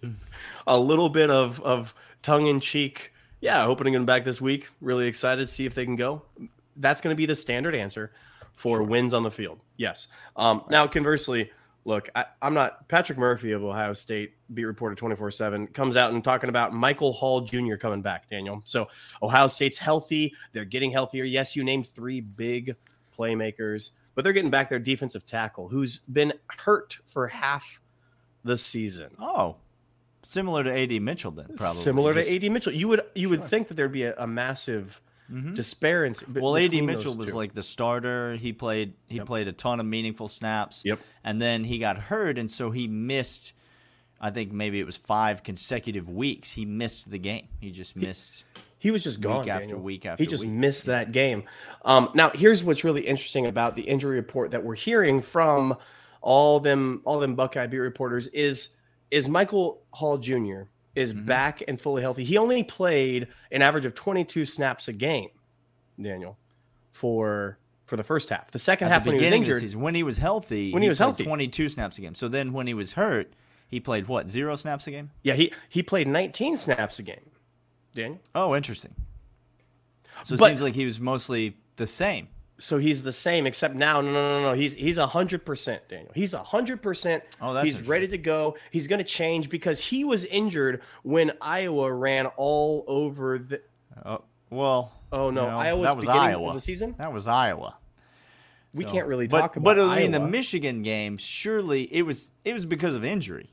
a 0.67 0.79
little 0.79 1.09
bit 1.09 1.31
of 1.31 1.61
of 1.63 1.95
tongue 2.23 2.47
in 2.47 2.61
cheek? 2.61 3.13
Yeah, 3.41 3.67
opening 3.67 3.93
them 3.93 4.07
back 4.07 4.25
this 4.25 4.41
week. 4.41 4.69
Really 4.81 5.07
excited 5.07 5.47
to 5.47 5.53
see 5.53 5.67
if 5.67 5.75
they 5.75 5.85
can 5.85 5.97
go. 5.97 6.23
That's 6.77 7.01
going 7.01 7.15
to 7.15 7.17
be 7.17 7.27
the 7.27 7.37
standard 7.37 7.75
answer 7.75 8.13
for 8.55 8.83
wins 8.83 9.15
on 9.15 9.23
the 9.23 9.31
field. 9.31 9.61
Yes. 9.77 10.09
Um, 10.35 10.65
Now, 10.71 10.87
conversely, 10.87 11.51
look, 11.87 12.11
I, 12.15 12.27
I'm 12.43 12.53
not 12.53 12.89
Patrick 12.89 13.17
Murphy 13.17 13.53
of 13.53 13.65
Ohio 13.65 13.93
State 13.93 14.35
beat 14.53 14.65
reporter 14.65 14.95
24 14.95 15.31
seven 15.31 15.67
comes 15.69 15.97
out 15.97 16.13
and 16.13 16.23
talking 16.23 16.51
about 16.51 16.75
Michael 16.75 17.13
Hall 17.13 17.41
Jr. 17.41 17.77
coming 17.77 18.03
back. 18.03 18.29
Daniel, 18.29 18.61
so 18.67 18.89
Ohio 19.23 19.47
State's 19.47 19.79
healthy. 19.79 20.35
They're 20.53 20.65
getting 20.65 20.91
healthier. 20.91 21.25
Yes, 21.25 21.57
you 21.57 21.65
named 21.65 21.87
three 21.87 22.21
big 22.21 22.75
playmakers, 23.17 23.91
but 24.15 24.25
they're 24.25 24.33
getting 24.33 24.51
back 24.51 24.69
their 24.69 24.81
defensive 24.81 25.25
tackle, 25.25 25.69
who's 25.69 26.01
been 26.01 26.33
hurt 26.59 26.99
for 27.05 27.29
half 27.29 27.81
the 28.45 28.57
season. 28.57 29.11
Oh, 29.19 29.57
similar 30.23 30.65
to 30.65 30.77
AD 30.77 31.01
Mitchell 31.01 31.31
then, 31.31 31.55
probably. 31.57 31.81
Similar 31.81 32.15
Just- 32.15 32.29
to 32.29 32.47
AD 32.47 32.53
Mitchell, 32.53 32.73
you 32.73 32.89
would 32.89 33.03
you 33.15 33.29
would 33.29 33.45
think 33.45 33.69
that 33.69 33.75
there'd 33.75 33.93
be 33.93 34.03
a, 34.03 34.15
a 34.19 34.27
massive 34.27 35.01
disparity. 35.55 36.15
Mm-hmm. 36.25 36.41
Well, 36.41 36.57
AD 36.57 36.73
Mitchell 36.85 37.17
was 37.17 37.29
two. 37.29 37.35
like 37.35 37.55
the 37.55 37.63
starter. 37.63 38.37
He 38.37 38.53
played 38.53 38.95
he 39.09 39.17
Yep. 39.17 39.27
played 39.27 39.49
a 39.49 39.53
ton 39.53 39.81
of 39.81 39.87
meaningful 39.87 40.29
snaps. 40.29 40.83
Yep. 40.85 41.01
And 41.25 41.41
then 41.41 41.65
he 41.65 41.79
got 41.79 41.99
hurt 41.99 42.39
and 42.39 42.51
so 42.51 42.71
he 42.71 42.87
missed 42.87 43.53
I 44.21 44.31
think 44.31 44.51
maybe 44.51 44.81
it 44.81 44.87
was 44.87 44.97
5 44.97 45.43
consecutive 45.43 46.09
weeks. 46.09 46.53
He 46.53 46.65
missed 46.65 47.11
the 47.11 47.19
game. 47.19 47.47
He 47.61 47.71
just 47.71 47.97
missed 47.97 48.45
he 48.79 48.91
was 48.91 49.03
just 49.05 49.21
gone 49.21 49.41
week 49.41 49.49
after 49.49 49.77
week 49.77 50.07
after 50.07 50.23
he 50.23 50.29
just 50.29 50.45
week. 50.45 50.53
missed 50.53 50.87
that 50.87 51.11
game. 51.13 51.45
Um, 51.85 52.11
now, 52.15 52.31
here's 52.35 52.63
what's 52.63 52.85
really 52.85 53.01
interesting 53.07 53.47
about 53.47 53.75
the 53.75 53.83
injury 53.83 54.17
report 54.17 54.51
that 54.53 54.63
we're 54.63 54.75
hearing 54.75 55.21
from 55.23 55.77
all 56.21 56.61
them 56.61 57.01
all 57.05 57.19
them 57.19 57.35
Buckeye 57.35 57.67
beat 57.67 57.79
reporters 57.79 58.27
is 58.29 58.71
is 59.11 59.29
Michael 59.29 59.83
Hall 59.93 60.19
Jr. 60.19 60.63
is 60.97 61.13
Mm-hmm. 61.13 61.27
back 61.27 61.63
and 61.69 61.81
fully 61.81 62.03
healthy. 62.03 62.25
He 62.25 62.37
only 62.39 62.65
played 62.65 63.29
an 63.53 63.63
average 63.63 63.85
of 63.87 63.95
22 63.95 64.45
snaps 64.45 64.89
a 64.89 64.93
game, 64.93 65.29
Daniel, 66.01 66.37
for 66.93 67.59
for 67.85 67.97
the 67.97 68.03
first 68.03 68.31
half. 68.31 68.51
The 68.51 68.59
second 68.59 68.89
at 68.89 68.93
half 68.95 69.05
the 69.05 69.11
when 69.11 69.15
he 69.19 69.21
was 69.21 69.27
beginning 69.27 69.43
of 69.43 69.47
the 69.47 69.53
injured, 69.53 69.61
season. 69.69 69.81
When 69.81 69.95
he 69.95 70.03
was 70.03 70.19
healthy, 70.19 70.73
When 70.73 70.83
he 70.83 70.89
was 70.89 70.99
healthy. 70.99 71.23
22 71.25 71.69
snaps 71.69 71.99
a 71.99 72.01
game. 72.01 72.17
So 72.17 72.27
then 72.27 72.53
when 72.53 72.67
he 72.67 72.75
was 72.75 72.95
hurt, 72.95 73.33
he 73.69 73.79
played 73.79 74.09
what? 74.09 74.29
0 74.29 74.57
snaps 74.57 74.87
a 74.89 74.91
game? 74.91 75.11
yeah, 75.23 75.35
he 75.35 75.53
he 75.69 75.83
played 75.85 76.09
19 76.09 76.57
snaps 76.57 76.99
a 76.99 77.03
game. 77.05 77.31
Daniel. 77.95 78.21
Oh, 78.35 78.57
interesting. 78.57 78.95
So 80.25 80.35
it 80.35 80.41
But- 80.41 80.47
seems 80.49 80.63
like 80.63 80.75
he 80.75 80.85
was 80.85 80.99
mostly 80.99 81.57
the 81.77 81.87
same. 81.87 82.29
So 82.59 82.79
he's 82.79 83.03
the 83.03 83.13
same, 83.13 83.47
except 83.47 83.75
now, 83.75 84.01
no, 84.01 84.11
no, 84.13 84.41
no, 84.41 84.43
no. 84.51 84.53
He's 84.55 84.73
he's 84.75 84.97
a 84.97 85.07
hundred 85.07 85.45
percent, 85.45 85.89
Daniel. 85.89 86.11
He's 86.15 86.33
a 86.33 86.43
hundred 86.43 86.81
percent. 86.83 87.23
Oh, 87.41 87.53
that's 87.53 87.67
he's 87.67 87.87
ready 87.87 88.09
to 88.09 88.19
go. 88.19 88.57
He's 88.71 88.87
going 88.87 88.99
to 88.99 89.05
change 89.05 89.51
because 89.51 89.79
he 89.79 90.05
was 90.05 90.25
injured 90.25 90.81
when 91.03 91.33
Iowa 91.43 91.93
ran 91.93 92.27
all 92.37 92.85
over 92.87 93.39
the. 93.39 93.61
Oh, 94.05 94.23
well, 94.49 94.93
Oh 95.13 95.31
no, 95.31 95.43
you 95.45 95.49
know, 95.51 95.59
Iowa's 95.59 95.85
that 95.87 95.97
was 95.97 96.05
beginning 96.07 96.23
Iowa. 96.23 96.49
of 96.49 96.55
the 96.55 96.61
season. 96.61 96.95
That 96.99 97.13
was 97.13 97.29
Iowa. 97.29 97.77
We 98.75 98.85
So- 98.85 98.91
can't 98.91 99.07
really 99.07 99.27
but, 99.27 99.41
talk 99.41 99.57
about. 99.57 99.77
But 99.77 99.79
I 99.91 99.97
mean, 99.97 100.13
the 100.13 100.21
Michigan 100.21 100.83
game, 100.83 101.17
surely 101.19 101.83
it 101.93 102.03
was 102.03 102.33
it 102.45 102.55
was 102.55 102.65
because 102.67 102.95
of 102.95 103.05
injury. 103.05 103.51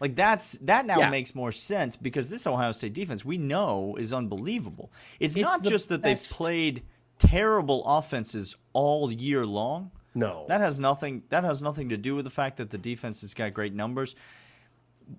Like 0.00 0.14
that's 0.16 0.52
that 0.62 0.86
now 0.86 0.98
Yeah. 1.00 1.10
makes 1.10 1.34
more 1.34 1.50
sense 1.52 1.96
because 1.96 2.30
this 2.30 2.46
Ohio 2.46 2.72
State 2.72 2.94
defense 2.94 3.24
we 3.24 3.38
know 3.38 3.96
is 3.98 4.12
unbelievable. 4.12 4.92
It's, 5.18 5.34
It's 5.36 5.42
not 5.42 5.62
just 5.64 5.88
that 5.88 6.02
they've 6.02 6.22
played 6.22 6.82
terrible 7.18 7.84
offenses 7.86 8.56
all 8.72 9.10
year 9.12 9.46
long. 9.46 9.90
no, 10.14 10.44
That 10.48 10.60
has 10.60 10.78
nothing 10.78 11.22
that 11.30 11.44
has 11.44 11.62
nothing 11.62 11.88
to 11.90 11.96
do 11.96 12.14
with 12.14 12.24
the 12.24 12.30
fact 12.30 12.56
that 12.58 12.70
the 12.70 12.78
defense 12.78 13.20
has 13.22 13.34
got 13.34 13.52
great 13.54 13.74
numbers. 13.74 14.14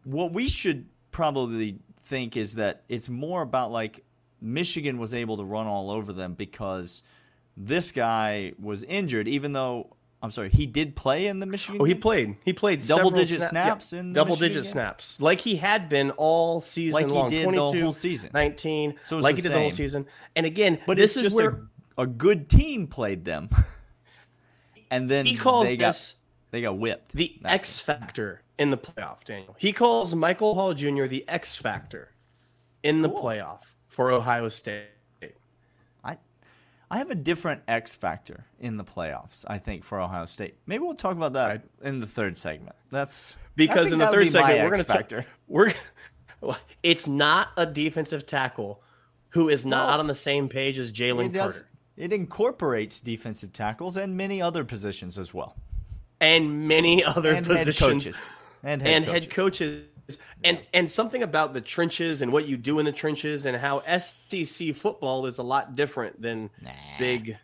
What 0.04 0.32
we 0.34 0.50
should 0.50 0.88
probably 1.12 1.80
think 2.02 2.36
is 2.38 2.56
that 2.56 2.84
it's 2.90 3.10
more 3.10 3.42
about 3.42 3.72
like 3.72 4.04
Michigan 4.42 4.98
was 4.98 5.14
able 5.14 5.38
to 5.38 5.44
run 5.44 5.68
all 5.68 5.90
over 5.92 6.12
them 6.14 6.34
because 6.34 7.04
this 7.58 7.92
guy 7.92 8.52
was 8.60 8.84
injured 8.84 9.28
even 9.28 9.54
though 9.54 9.92
I'm 10.24 10.32
sorry, 10.32 10.50
he 10.50 10.66
did 10.66 10.96
play 10.96 11.28
in 11.28 11.40
the 11.40 11.46
Michigan 11.46 11.80
oh, 11.80 11.84
he 11.84 11.94
played. 11.94 12.36
He 12.44 12.52
played 12.52 12.88
double 12.88 13.12
digit 13.12 13.42
sna- 13.42 13.50
snaps 13.50 13.94
yeah, 13.94 14.00
in 14.00 14.14
the 14.14 14.16
double 14.16 14.32
Michigan 14.32 14.50
digit 14.50 14.64
game? 14.64 14.72
snaps, 14.72 15.22
like 15.22 15.40
he 15.40 15.56
had 15.56 15.88
been 15.88 16.10
all 16.12 16.62
season 16.62 16.94
Like 17.02 17.06
he 17.08 17.12
long. 17.12 17.30
did 17.30 17.48
the 17.50 17.82
whole 17.82 17.94
season. 17.94 18.32
19, 18.34 18.96
So 19.04 19.20
like 19.20 19.36
he 19.36 19.42
did 19.44 19.52
the 19.52 19.60
whole 19.60 19.70
season. 19.72 20.08
And 20.36 20.46
again, 20.48 20.80
But 20.88 20.98
this 20.98 21.16
is 21.16 21.24
just 21.24 21.36
where 21.36 21.62
a, 21.98 22.08
good 22.08 22.50
team 22.50 22.88
played 22.88 23.26
them. 23.26 23.50
and 24.92 25.10
then 25.10 25.26
he 25.26 25.36
calls 25.36 25.68
they 25.68 25.76
this. 25.76 26.14
got 26.14 26.52
they 26.52 26.62
got 26.62 26.78
whipped. 26.78 27.14
the 27.14 27.36
That's 27.42 27.54
X 27.62 27.80
factor 27.80 28.42
in 28.58 28.70
the 28.72 28.78
playoff, 28.78 29.24
Daniel. 29.26 29.56
He 29.58 29.74
calls 29.74 30.16
Michael 30.16 30.56
Hall 30.56 30.74
Jr. 30.74 31.06
the 31.06 31.26
X 31.28 31.56
factor 31.56 32.12
in 32.84 33.02
the 33.02 33.10
Cool. 33.10 33.24
playoff 33.24 33.60
for 33.88 34.12
Ohio 34.12 34.48
State. 34.50 34.86
I 36.04 36.18
I 36.90 36.98
have 37.00 37.10
a 37.10 37.16
different 37.16 37.64
X 37.68 37.96
factor 37.96 38.46
in 38.60 38.78
the 38.78 38.84
playoffs. 38.86 39.44
I 39.48 39.58
think 39.58 39.84
for 39.84 40.00
Ohio 40.00 40.26
State. 40.26 40.56
Maybe 40.66 40.84
we'll 40.84 40.94
talk 40.96 41.16
about 41.18 41.34
that 41.34 41.64
in 41.84 42.00
the 42.00 42.08
third 42.08 42.38
segment. 42.38 42.76
That's 42.92 43.36
Because 43.56 43.92
in 43.92 44.00
the 44.00 44.08
third 44.08 44.22
be 44.26 44.30
segment, 44.30 44.60
we're 44.64 44.70
going 44.70 44.78
to 44.78 44.84
factor. 44.86 45.26
we're 45.48 45.74
it's 46.84 47.08
not 47.08 47.50
a 47.58 47.66
defensive 47.66 48.26
tackle 48.26 48.82
who 49.30 49.50
is 49.50 49.66
not 49.66 49.96
No. 49.96 50.00
on 50.00 50.08
the 50.08 50.16
same 50.16 50.48
page 50.48 50.78
as 50.78 50.94
Jalen. 50.94 51.34
Carter 51.36 51.68
It 51.98 52.12
incorporates 52.12 53.00
defensive 53.00 53.54
tackles 53.54 53.96
and 53.96 54.18
many 54.18 54.42
other 54.42 54.64
positions 54.64 55.18
as 55.18 55.34
well, 55.34 55.56
and 56.20 56.68
many 56.68 57.04
other 57.04 57.34
and 57.34 57.46
head 57.46 57.76
coaches. 57.78 58.28
And 58.64 58.82
head 58.82 58.94
and 58.94 59.06
coaches. 59.06 59.24
head 59.24 59.34
coaches. 59.34 59.86
And 60.44 60.62
and 60.74 60.92
something 60.92 61.24
about 61.24 61.54
the 61.54 61.62
trenches 61.62 62.22
and 62.22 62.32
what 62.32 62.48
you 62.48 62.58
do 62.58 62.80
in 62.80 62.86
the 62.86 62.92
trenches 62.92 63.46
and 63.46 63.58
how 63.58 63.82
SEC 63.98 64.76
football 64.76 65.26
is 65.26 65.40
a 65.40 65.44
lot 65.44 65.76
different 65.76 66.22
than 66.22 66.50
big 67.00 67.38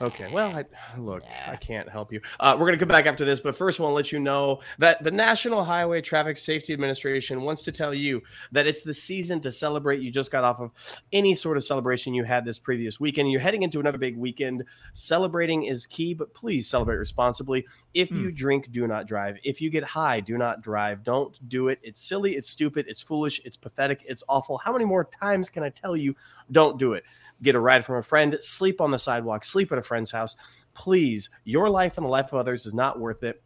Okay. 0.00 0.30
Well, 0.32 0.54
I, 0.54 0.64
look, 0.98 1.22
I 1.46 1.56
can't 1.56 1.88
help 1.88 2.12
you. 2.12 2.20
Uh, 2.38 2.56
we're 2.58 2.66
going 2.66 2.78
to 2.78 2.78
come 2.78 2.88
back 2.88 3.06
after 3.06 3.24
this, 3.24 3.40
but 3.40 3.56
first, 3.56 3.80
I 3.80 3.82
want 3.82 3.92
to 3.92 3.96
let 3.96 4.12
you 4.12 4.20
know 4.20 4.60
that 4.78 5.02
the 5.02 5.10
National 5.10 5.64
Highway 5.64 6.00
Traffic 6.00 6.36
Safety 6.36 6.72
Administration 6.72 7.42
wants 7.42 7.62
to 7.62 7.72
tell 7.72 7.92
you 7.92 8.22
that 8.52 8.66
it's 8.66 8.82
the 8.82 8.94
season 8.94 9.40
to 9.40 9.52
celebrate. 9.52 10.00
You 10.00 10.10
just 10.10 10.30
got 10.30 10.44
off 10.44 10.60
of 10.60 10.70
any 11.12 11.34
sort 11.34 11.56
of 11.56 11.64
celebration 11.64 12.14
you 12.14 12.24
had 12.24 12.44
this 12.44 12.58
previous 12.58 13.00
weekend. 13.00 13.30
You're 13.30 13.40
heading 13.40 13.62
into 13.62 13.80
another 13.80 13.98
big 13.98 14.16
weekend. 14.16 14.64
Celebrating 14.92 15.64
is 15.64 15.86
key, 15.86 16.14
but 16.14 16.32
please 16.34 16.68
celebrate 16.68 16.96
responsibly. 16.96 17.66
If 17.94 18.10
you 18.10 18.32
drink, 18.32 18.72
do 18.72 18.86
not 18.86 19.06
drive. 19.06 19.36
If 19.44 19.60
you 19.60 19.70
get 19.70 19.84
high, 19.84 20.20
do 20.20 20.38
not 20.38 20.62
drive. 20.62 21.04
Don't 21.04 21.36
do 21.48 21.68
it. 21.68 21.78
It's 21.82 22.00
silly. 22.00 22.36
It's 22.36 22.48
stupid. 22.48 22.86
It's 22.88 23.00
foolish. 23.00 23.40
It's 23.44 23.56
pathetic. 23.56 24.00
It's 24.06 24.22
awful. 24.28 24.58
How 24.58 24.72
many 24.72 24.84
more 24.84 25.04
times 25.04 25.50
can 25.50 25.62
I 25.62 25.70
tell 25.70 25.96
you? 25.96 26.14
Don't 26.50 26.78
do 26.78 26.94
it 26.94 27.04
get 27.42 27.54
a 27.54 27.60
ride 27.60 27.84
from 27.84 27.96
a 27.96 28.02
friend, 28.02 28.36
sleep 28.40 28.80
on 28.80 28.90
the 28.90 28.98
sidewalk, 28.98 29.44
sleep 29.44 29.72
at 29.72 29.78
a 29.78 29.82
friend's 29.82 30.10
house. 30.10 30.36
Please, 30.74 31.30
your 31.44 31.68
life 31.70 31.96
and 31.96 32.04
the 32.06 32.10
life 32.10 32.32
of 32.32 32.34
others 32.38 32.66
is 32.66 32.74
not 32.74 32.98
worth 33.00 33.22
it. 33.22 33.42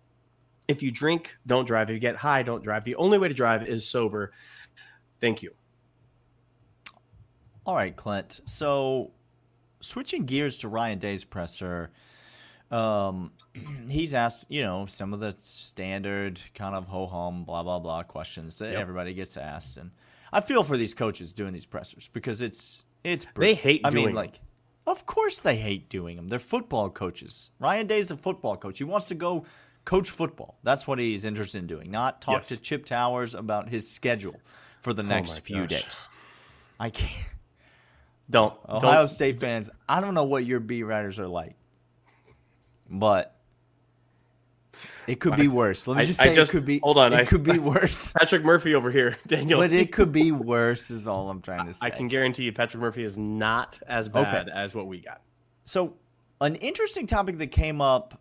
If 0.69 0.83
you 0.83 0.91
drink, 0.91 1.37
don't 1.47 1.67
drive. 1.67 1.91
If 1.91 1.95
you 1.95 2.01
get 2.01 2.17
high, 2.17 2.43
don't 2.43 2.63
drive. 2.63 2.85
The 2.85 2.97
only 2.97 3.19
way 3.19 3.29
to 3.29 3.35
drive 3.35 3.67
is 3.67 3.87
sober. 3.89 4.33
Thank 5.21 5.43
you. 5.43 5.53
All 7.67 7.75
right, 7.75 7.95
Clint. 7.95 8.41
So, 8.45 9.13
switching 9.81 10.25
gears 10.27 10.59
to 10.59 10.69
Ryan 10.69 10.99
Day's 10.99 11.25
presser, 11.25 11.91
um, 12.71 13.33
he's 13.89 14.15
asked, 14.15 14.47
you 14.51 14.63
know, 14.63 14.87
some 14.87 15.15
of 15.15 15.21
the 15.21 15.35
standard 15.43 16.41
kind 16.55 16.75
of 16.75 16.87
ho 16.87 17.07
hum, 17.07 17.45
blah 17.45 17.63
blah 17.63 17.79
blah 17.79 18.03
questions 18.03 18.59
that 18.59 18.73
Yep. 18.73 18.81
everybody 18.81 19.15
gets 19.15 19.37
asked, 19.37 19.77
and 19.77 19.93
I 20.33 20.41
feel 20.41 20.63
for 20.63 20.77
these 20.77 20.95
coaches 20.95 21.33
doing 21.33 21.53
these 21.53 21.67
pressers 21.67 22.09
because 22.13 22.43
it's 22.43 22.85
it's 23.05 23.27
They 23.37 23.55
hate 23.55 23.83
I 23.85 23.91
doing 23.91 24.07
mean, 24.07 24.07
them. 24.07 24.15
like, 24.17 24.41
of 24.87 25.07
course 25.07 25.41
they 25.41 25.57
hate 25.57 25.89
doing 25.89 26.17
them. 26.17 26.29
They're 26.29 26.39
football 26.39 26.91
coaches. 26.91 27.51
Ryan 27.59 27.87
Day's 27.87 28.11
a 28.11 28.17
football 28.17 28.57
coach. 28.57 28.79
He 28.79 28.85
wants 28.85 29.07
to 29.09 29.15
go 29.15 29.45
coach 29.85 30.11
football. 30.11 30.59
That's 30.63 30.87
what 30.87 30.99
he's 30.99 31.25
interested 31.25 31.59
in 31.59 31.67
doing. 31.67 31.91
Not 31.91 32.21
talk 32.23 32.39
Yes. 32.41 32.49
to 32.49 32.61
Chip 32.61 32.85
Towers 32.87 33.35
about 33.35 33.69
his 33.69 33.91
schedule 33.91 34.41
for 34.81 34.93
the 34.93 35.03
oh 35.03 35.07
next 35.07 35.35
my 35.35 35.41
few 35.41 35.61
gosh. 35.67 35.69
days. 35.83 36.09
I 36.81 36.91
can't. 36.91 37.27
Don't. 38.31 38.55
Ohio 38.69 38.95
don't 38.95 39.07
State 39.07 39.37
fans, 39.39 39.69
I 39.89 40.01
don't 40.01 40.15
know 40.15 40.25
what 40.25 40.47
your 40.47 40.59
beat 40.61 40.83
writers 40.85 41.19
are 41.19 41.29
like, 41.29 41.55
but 42.89 43.34
it 45.07 45.21
could 45.21 45.37
be 45.37 45.49
worse. 45.49 45.87
Let 45.87 45.97
me 45.97 46.03
I- 46.03 46.05
just 46.05 46.21
I 46.21 46.25
say 46.27 46.35
just- 46.35 46.51
it 46.51 46.53
could 46.53 46.65
be. 46.65 46.79
hold 46.83 46.99
on, 46.99 47.13
it 47.13 47.17
I- 47.17 47.25
could 47.25 47.43
be 47.43 47.59
worse, 47.59 48.13
Patrick 48.13 48.45
Murphy 48.45 48.75
over 48.75 48.91
here, 48.91 49.17
Daniel. 49.27 49.61
but 49.61 49.73
it 49.73 49.93
could 49.93 50.13
be 50.13 50.33
worse. 50.33 50.91
Is 50.91 51.07
all 51.07 51.31
I'm 51.31 51.41
trying 51.43 51.67
to 51.67 51.75
say. 51.75 51.87
I 51.87 51.91
can 51.91 52.09
guarantee 52.09 52.45
you, 52.45 52.53
Patrick 52.53 52.81
Murphy 52.81 53.05
is 53.05 53.17
not 53.19 53.79
as 53.87 54.09
bad 54.09 54.49
Okay. 54.49 54.51
as 54.59 54.75
what 54.75 54.87
we 54.87 54.99
got. 55.01 55.21
So, 55.65 55.95
an 56.41 56.57
interesting 56.57 57.07
topic 57.07 57.39
that 57.39 57.49
came 57.49 57.81
up. 57.81 58.21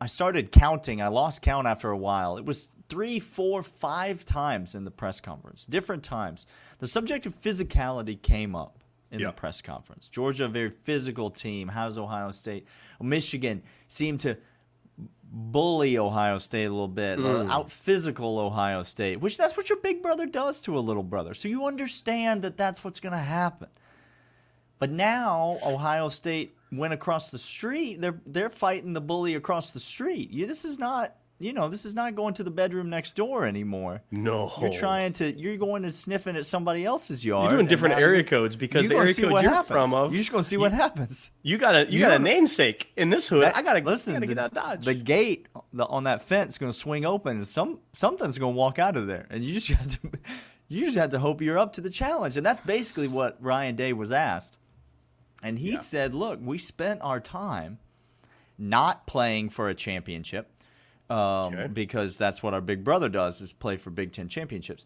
I 0.00 0.06
started 0.06 0.50
counting. 0.52 1.00
I 1.00 1.08
lost 1.08 1.40
count 1.40 1.66
after 1.66 1.88
a 1.88 1.96
while. 1.96 2.36
It 2.36 2.44
was 2.44 2.68
three, 2.88 3.18
four, 3.20 3.62
five 3.62 4.24
times 4.24 4.74
in 4.74 4.84
the 4.84 4.90
press 4.90 5.18
conference, 5.20 5.64
different 5.64 6.02
times. 6.02 6.44
The 6.80 6.86
subject 6.88 7.24
of 7.26 7.34
physicality 7.34 8.20
came 8.20 8.54
up 8.54 8.80
in 9.10 9.22
the 9.22 9.32
press 9.32 9.62
conference. 9.62 10.08
Georgia, 10.10 10.44
a 10.46 10.48
very 10.48 10.68
physical 10.68 11.30
team. 11.30 11.68
How's 11.68 11.96
Ohio 11.96 12.32
State? 12.32 12.66
Michigan 13.00 13.62
seemed 13.88 14.20
to 14.20 14.36
bully 15.22 15.98
Ohio 15.98 16.38
State 16.38 16.66
a 16.66 16.70
little 16.70 16.86
bit, 16.88 17.18
Mm. 17.18 17.50
out 17.50 17.70
physical 17.70 18.38
Ohio 18.38 18.82
State, 18.84 19.20
which 19.20 19.36
that's 19.36 19.56
what 19.56 19.68
your 19.68 19.78
big 19.78 20.00
brother 20.02 20.26
does 20.26 20.60
to 20.62 20.78
a 20.78 20.80
little 20.80 21.02
brother. 21.02 21.34
So 21.34 21.48
you 21.48 21.66
understand 21.66 22.42
that 22.42 22.56
that's 22.56 22.84
what's 22.84 23.00
going 23.00 23.12
to 23.12 23.18
happen. 23.18 23.68
But 24.78 24.90
now 24.90 25.58
Ohio 25.64 26.08
State 26.08 26.56
went 26.70 26.92
across 26.92 27.30
the 27.30 27.38
street. 27.38 28.00
They're 28.00 28.20
they're 28.26 28.50
fighting 28.50 28.92
the 28.92 29.00
bully 29.00 29.34
across 29.34 29.70
the 29.70 29.80
street. 29.80 30.30
You, 30.30 30.46
this 30.46 30.64
is 30.64 30.78
not 30.78 31.16
you 31.40 31.52
know 31.52 31.68
this 31.68 31.84
is 31.84 31.94
not 31.94 32.14
going 32.14 32.32
to 32.34 32.44
the 32.44 32.50
bedroom 32.50 32.88
next 32.88 33.16
door 33.16 33.44
anymore. 33.46 34.02
No, 34.10 34.52
You're 34.60 34.70
trying 34.70 35.12
to 35.14 35.32
you're 35.32 35.56
going 35.56 35.82
to 35.82 35.90
sniffing 35.92 36.36
at 36.36 36.46
somebody 36.46 36.84
else's 36.84 37.24
yard. 37.24 37.50
You're 37.50 37.58
doing 37.58 37.66
different 37.66 37.96
area 37.98 38.18
you- 38.18 38.24
codes 38.24 38.54
because 38.56 38.88
the 38.88 38.94
area 38.94 39.12
code 39.14 39.30
you're 39.42 39.50
happens. 39.50 39.66
from 39.68 39.94
of 39.94 40.12
You're 40.12 40.18
just 40.20 40.30
gonna 40.32 40.44
see 40.44 40.56
what 40.56 40.72
happens. 40.72 41.32
you 41.42 41.58
got 41.58 41.74
a 41.74 41.84
you, 41.86 41.98
You 41.98 42.00
got 42.00 42.12
a 42.14 42.18
namesake 42.20 42.92
in 42.96 43.10
this 43.10 43.28
hood. 43.28 43.42
That- 43.42 43.56
I 43.56 43.62
gotta 43.62 43.80
listen. 43.80 44.12
I 44.14 44.16
gotta 44.20 44.26
the, 44.28 44.34
get 44.34 44.44
out 44.44 44.54
Dodge. 44.54 44.84
the 44.84 44.94
gate 44.94 45.48
the, 45.72 45.84
on 45.86 46.04
that 46.04 46.22
fence 46.22 46.54
is 46.54 46.58
going 46.58 46.70
to 46.72 46.78
swing 46.78 47.04
open, 47.04 47.38
and 47.38 47.48
some 47.48 47.80
something's 47.92 48.38
going 48.38 48.54
to 48.54 48.58
walk 48.58 48.78
out 48.78 48.96
of 48.96 49.06
there, 49.08 49.26
and 49.30 49.44
you 49.44 49.52
just 49.54 49.66
have 49.78 49.88
to 50.00 50.10
you 50.68 50.84
just 50.86 50.96
have 50.96 51.10
to 51.10 51.18
hope 51.18 51.42
you're 51.42 51.58
up 51.58 51.72
to 51.74 51.80
the 51.80 51.90
challenge, 51.90 52.36
and 52.36 52.46
that's 52.46 52.60
basically 52.60 53.08
what 53.08 53.36
Ryan 53.42 53.74
Day 53.76 53.92
was 53.92 54.12
asked, 54.12 54.56
and 55.42 55.58
he 55.58 55.72
Yeah. 55.72 55.80
said, 55.80 56.14
"Look, 56.14 56.38
we 56.42 56.58
spent 56.58 57.00
our 57.02 57.18
time 57.20 57.78
not 58.56 59.06
playing 59.08 59.50
for 59.50 59.68
a 59.68 59.74
championship." 59.74 60.50
Um, 61.10 61.16
Okay. 61.54 61.66
Because 61.68 62.16
that's 62.18 62.42
what 62.42 62.54
our 62.54 62.60
big 62.60 62.82
brother 62.84 63.08
does 63.08 63.40
is 63.40 63.52
play 63.52 63.76
for 63.76 63.90
Big 63.90 64.12
Ten 64.12 64.28
championships. 64.28 64.84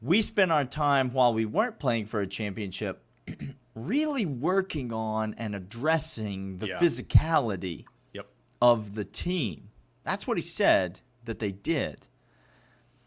We 0.00 0.22
spent 0.22 0.50
our 0.50 0.64
time 0.64 1.10
while 1.10 1.32
we 1.34 1.44
weren't 1.44 1.78
playing 1.78 2.06
for 2.06 2.20
a 2.20 2.26
championship 2.26 3.02
really 3.74 4.26
working 4.26 4.92
on 4.92 5.34
and 5.38 5.54
addressing 5.54 6.58
the 6.58 6.68
Yeah. 6.68 6.78
physicality 6.78 7.84
yep. 8.12 8.26
of 8.60 8.94
the 8.94 9.04
team. 9.04 9.70
That's 10.04 10.26
what 10.26 10.36
he 10.36 10.42
said 10.42 11.00
that 11.24 11.38
they 11.38 11.52
did. 11.52 12.06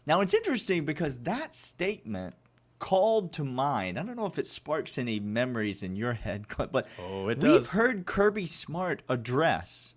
Now 0.06 0.20
it's 0.20 0.34
interesting 0.34 0.84
because 0.84 1.18
that 1.20 1.54
statement 1.54 2.34
called 2.78 3.32
to 3.34 3.44
mind. 3.44 3.98
I 3.98 4.02
don't 4.04 4.16
know 4.16 4.26
if 4.26 4.38
it 4.38 4.46
sparks 4.46 4.98
any 4.98 5.20
memories 5.20 5.82
in 5.82 5.96
your 5.96 6.14
head, 6.14 6.46
but 6.56 6.86
Oh, 6.98 7.28
it 7.28 7.38
we've 7.38 7.68
heard 7.68 8.06
Kirby 8.06 8.46
Smart 8.46 9.02
address 9.08 9.94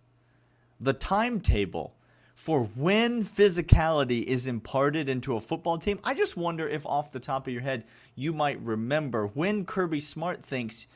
the 0.80 0.94
timetable 0.94 1.96
for 2.36 2.64
when 2.64 3.24
physicality 3.24 4.24
is 4.24 4.48
imparted 4.48 5.10
into 5.10 5.36
a 5.36 5.40
football 5.40 5.78
team. 5.78 6.00
I 6.04 6.14
just 6.14 6.36
wonder 6.36 6.68
if 6.68 6.86
off 6.86 7.12
the 7.12 7.20
top 7.20 7.48
of 7.48 7.54
your 7.54 7.62
head 7.62 7.86
you 8.16 8.34
might 8.34 8.60
remember 8.62 9.28
when 9.28 9.66
Kirby 9.66 10.00
Smart 10.00 10.44
thinks 10.44 10.88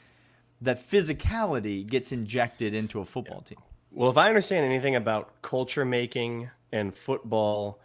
that 0.62 0.78
physicality 0.78 1.86
gets 1.86 2.12
injected 2.12 2.74
into 2.74 3.00
a 3.00 3.06
football 3.06 3.41
team. 3.41 3.60
Well, 3.91 4.10
if 4.10 4.17
I 4.17 4.28
understand 4.28 4.65
anything 4.65 4.95
about 4.95 5.41
culture 5.41 5.86
making 5.86 6.50
and 6.71 6.95
football 6.98 7.80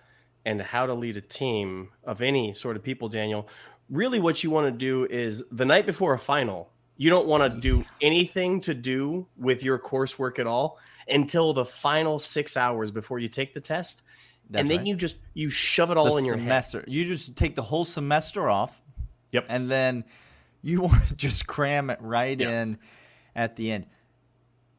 and 0.44 0.60
how 0.60 0.86
to 0.86 0.94
lead 0.94 1.16
a 1.16 1.20
team 1.20 1.90
of 2.04 2.22
any 2.22 2.54
sort 2.54 2.76
of 2.76 2.82
people, 2.82 3.08
Daniel, 3.08 3.48
really 3.90 4.20
what 4.20 4.42
you 4.42 4.50
want 4.50 4.66
to 4.66 4.72
do 4.72 5.06
is 5.10 5.44
the 5.52 5.64
night 5.64 5.86
before 5.86 6.14
a 6.14 6.18
final, 6.18 6.70
you 6.96 7.10
don't 7.10 7.26
want 7.26 7.54
to 7.54 7.60
do 7.60 7.84
anything 8.00 8.60
to 8.60 8.74
do 8.74 9.26
with 9.36 9.62
your 9.62 9.78
coursework 9.78 10.38
at 10.38 10.46
all 10.46 10.78
until 11.10 11.52
the 11.52 11.64
final 11.64 12.18
six 12.18 12.56
hours 12.56 12.90
before 12.90 13.18
you 13.18 13.28
take 13.28 13.54
the 13.54 13.60
test. 13.60 14.02
That's 14.48 14.62
and 14.62 14.70
then 14.70 14.78
right. 14.78 14.86
you 14.86 14.96
just 14.96 15.16
you 15.34 15.48
shove 15.50 15.90
it 15.90 15.96
all 15.96 16.12
the 16.12 16.18
in 16.18 16.24
your 16.24 16.34
head. 16.36 16.42
semester. 16.44 16.84
You 16.88 17.04
just 17.06 17.36
take 17.36 17.54
the 17.54 17.62
whole 17.62 17.84
semester 17.84 18.48
off. 18.48 18.80
Yep. 19.32 19.46
And 19.48 19.70
then 19.70 20.04
you 20.62 20.80
want 20.82 21.08
to 21.08 21.14
just 21.14 21.46
cram 21.46 21.90
it 21.90 21.98
right 22.00 22.38
Yep. 22.38 22.48
in 22.48 22.78
at 23.36 23.56
the 23.56 23.70
end. 23.70 23.86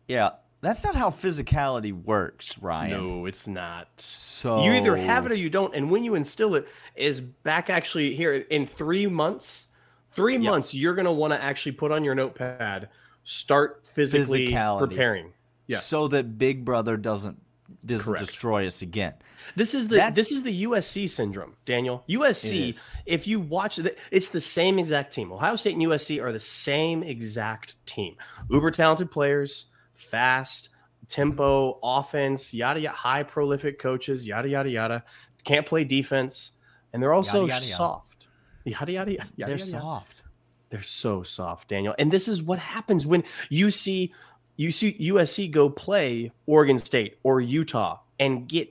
Yeah, 0.07 0.31
that's 0.59 0.83
not 0.83 0.95
how 0.95 1.09
physicality 1.09 1.93
works, 1.93 2.57
Ryan. 2.59 2.91
No, 2.91 3.25
it's 3.25 3.47
not. 3.47 3.87
So 3.97 4.63
You 4.63 4.73
either 4.73 4.97
have 4.97 5.25
it 5.25 5.31
or 5.31 5.35
you 5.35 5.49
don't. 5.49 5.73
And 5.73 5.89
when 5.89 6.03
you 6.03 6.15
instill 6.15 6.55
it, 6.55 6.67
is 6.95 7.21
back 7.21 7.69
actually 7.69 8.13
here 8.13 8.33
in 8.35 8.67
three 8.67 9.07
months. 9.07 9.67
Three 10.11 10.33
Yeah. 10.35 10.49
months, 10.49 10.73
you're 10.75 10.93
going 10.95 11.05
to 11.05 11.11
want 11.13 11.31
to 11.31 11.41
actually 11.41 11.71
put 11.71 11.93
on 11.93 12.03
your 12.03 12.13
notepad, 12.13 12.89
start 13.23 13.85
physically 13.85 14.47
preparing. 14.51 15.31
Yes. 15.67 15.85
so 15.85 16.07
that 16.09 16.37
Big 16.37 16.65
Brother 16.65 16.97
doesn't 16.97 17.39
doesn't 17.85 18.05
Correct. 18.05 18.25
destroy 18.25 18.67
us 18.67 18.81
again. 18.81 19.13
this 19.55 19.73
is 19.73 19.87
the 19.87 19.95
That's- 19.95 20.15
this 20.15 20.31
is 20.31 20.43
the 20.43 20.63
USC 20.65 21.07
syndrome, 21.09 21.55
Daniel. 21.65 22.03
USC. 22.09 22.79
If 23.05 23.25
you 23.25 23.39
watch 23.39 23.79
it, 23.79 23.97
it's 24.11 24.29
the 24.29 24.41
same 24.41 24.77
exact 24.77 25.13
team. 25.13 25.31
Ohio 25.31 25.55
State 25.55 25.73
and 25.73 25.81
USC 25.81 26.21
are 26.21 26.31
the 26.31 26.39
same 26.39 27.01
exact 27.01 27.75
team. 27.87 28.17
Uber 28.49 28.69
talented 28.71 29.09
players, 29.09 29.67
fast 29.95 30.69
tempo 31.07 31.79
offense, 31.83 32.53
yada 32.53 32.79
yada, 32.79 32.95
high 32.95 33.23
prolific 33.23 33.79
coaches, 33.79 34.27
yada 34.27 34.47
yada 34.49 34.69
yada. 34.69 35.03
Can't 35.43 35.65
play 35.65 35.83
defense, 35.83 36.51
and 36.93 37.01
they're 37.01 37.13
also 37.13 37.41
Yada, 37.45 37.53
yada, 37.53 37.65
yada. 37.65 37.75
soft. 37.77 38.27
Yada 38.65 38.91
yada 38.91 39.11
yada. 39.13 39.27
They're 39.37 39.49
yada, 39.49 39.59
yada. 39.65 39.71
soft. 39.81 40.23
They're 40.69 40.81
so 40.81 41.23
soft, 41.23 41.67
Daniel. 41.67 41.95
And 41.99 42.11
this 42.11 42.27
is 42.27 42.41
what 42.41 42.59
happens 42.59 43.05
when 43.05 43.23
you 43.49 43.71
see 43.71 44.13
you 44.57 44.71
see 44.71 44.93
USC 44.99 45.49
go 45.49 45.69
play 45.69 46.31
Oregon 46.45 46.77
State 46.77 47.17
or 47.23 47.41
Utah 47.41 47.99
and 48.19 48.47
get 48.47 48.69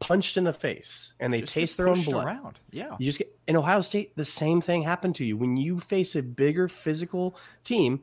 punched 0.00 0.36
in 0.36 0.44
the 0.44 0.52
face 0.52 1.12
and 1.20 1.32
they 1.32 1.40
Just 1.40 1.52
taste 1.52 1.76
their 1.76 1.88
own 1.88 2.02
blood. 2.02 2.26
around. 2.26 2.58
Yeah. 2.70 2.96
You 2.98 3.06
just 3.06 3.18
get 3.18 3.28
in 3.46 3.56
Ohio 3.56 3.80
State, 3.82 4.16
the 4.16 4.24
same 4.24 4.60
thing 4.60 4.82
happened 4.82 5.14
to 5.16 5.24
you. 5.24 5.36
When 5.36 5.56
you 5.56 5.78
face 5.78 6.16
a 6.16 6.22
bigger 6.22 6.68
physical 6.68 7.36
team, 7.64 8.02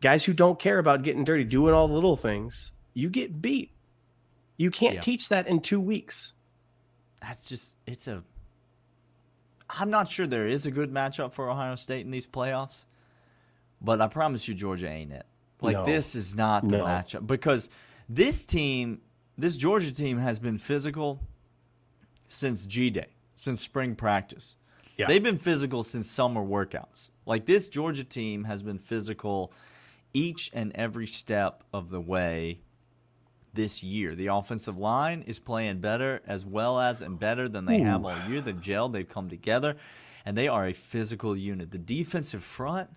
guys 0.00 0.24
who 0.24 0.32
don't 0.32 0.58
care 0.58 0.78
about 0.78 1.02
getting 1.02 1.24
dirty, 1.24 1.44
doing 1.44 1.74
all 1.74 1.88
the 1.88 1.94
little 1.94 2.16
things, 2.16 2.72
you 2.94 3.10
get 3.10 3.40
beat. 3.42 3.72
You 4.56 4.70
can't 4.70 4.94
Yeah. 4.94 5.00
teach 5.02 5.28
that 5.28 5.46
in 5.46 5.60
two 5.60 5.80
weeks. 5.80 6.32
That's 7.20 7.46
just 7.48 7.76
it's 7.86 8.08
a 8.08 8.22
I'm 9.68 9.90
not 9.90 10.08
sure 10.08 10.26
there 10.26 10.48
is 10.48 10.64
a 10.64 10.70
good 10.70 10.92
matchup 10.92 11.32
for 11.32 11.50
Ohio 11.50 11.74
State 11.74 12.04
in 12.06 12.12
these 12.12 12.26
playoffs, 12.26 12.84
but 13.80 14.00
I 14.00 14.06
promise 14.08 14.46
you 14.48 14.54
Georgia 14.54 14.88
ain't 14.88 15.12
it. 15.12 15.26
Like 15.60 15.74
No. 15.74 15.86
this 15.86 16.14
is 16.14 16.34
not 16.34 16.68
the 16.68 16.78
No. 16.78 16.84
matchup 16.84 17.26
because 17.26 17.70
this 18.08 18.44
team, 18.46 19.00
this 19.38 19.56
Georgia 19.56 19.92
team 19.92 20.18
has 20.18 20.38
been 20.38 20.58
physical 20.58 21.20
since 22.28 22.66
G 22.66 22.90
Day, 22.90 23.08
since 23.36 23.60
spring 23.60 23.94
practice. 23.94 24.56
Yeah. 24.96 25.06
They've 25.06 25.22
been 25.22 25.38
physical 25.38 25.82
since 25.82 26.10
summer 26.10 26.42
workouts. 26.42 27.10
Like 27.26 27.46
this 27.46 27.68
Georgia 27.68 28.04
team 28.04 28.44
has 28.44 28.62
been 28.62 28.78
physical 28.78 29.52
each 30.14 30.50
and 30.54 30.72
every 30.74 31.06
step 31.06 31.62
of 31.72 31.90
the 31.90 32.00
way 32.00 32.60
this 33.52 33.82
year. 33.82 34.14
The 34.14 34.26
offensive 34.28 34.76
line 34.78 35.22
is 35.26 35.38
playing 35.38 35.80
better 35.80 36.22
as 36.26 36.44
well 36.44 36.78
as 36.78 37.02
and 37.02 37.18
better 37.18 37.48
than 37.48 37.64
they 37.66 37.78
have 37.80 38.04
all 38.04 38.16
year. 38.28 38.40
They've 38.40 38.54
gelled, 38.56 38.92
they've 38.92 39.08
come 39.08 39.28
together, 39.28 39.76
and 40.24 40.36
they 40.36 40.48
are 40.48 40.66
a 40.66 40.72
physical 40.72 41.36
unit. 41.36 41.70
The 41.70 41.78
defensive 41.78 42.42
front 42.42 42.90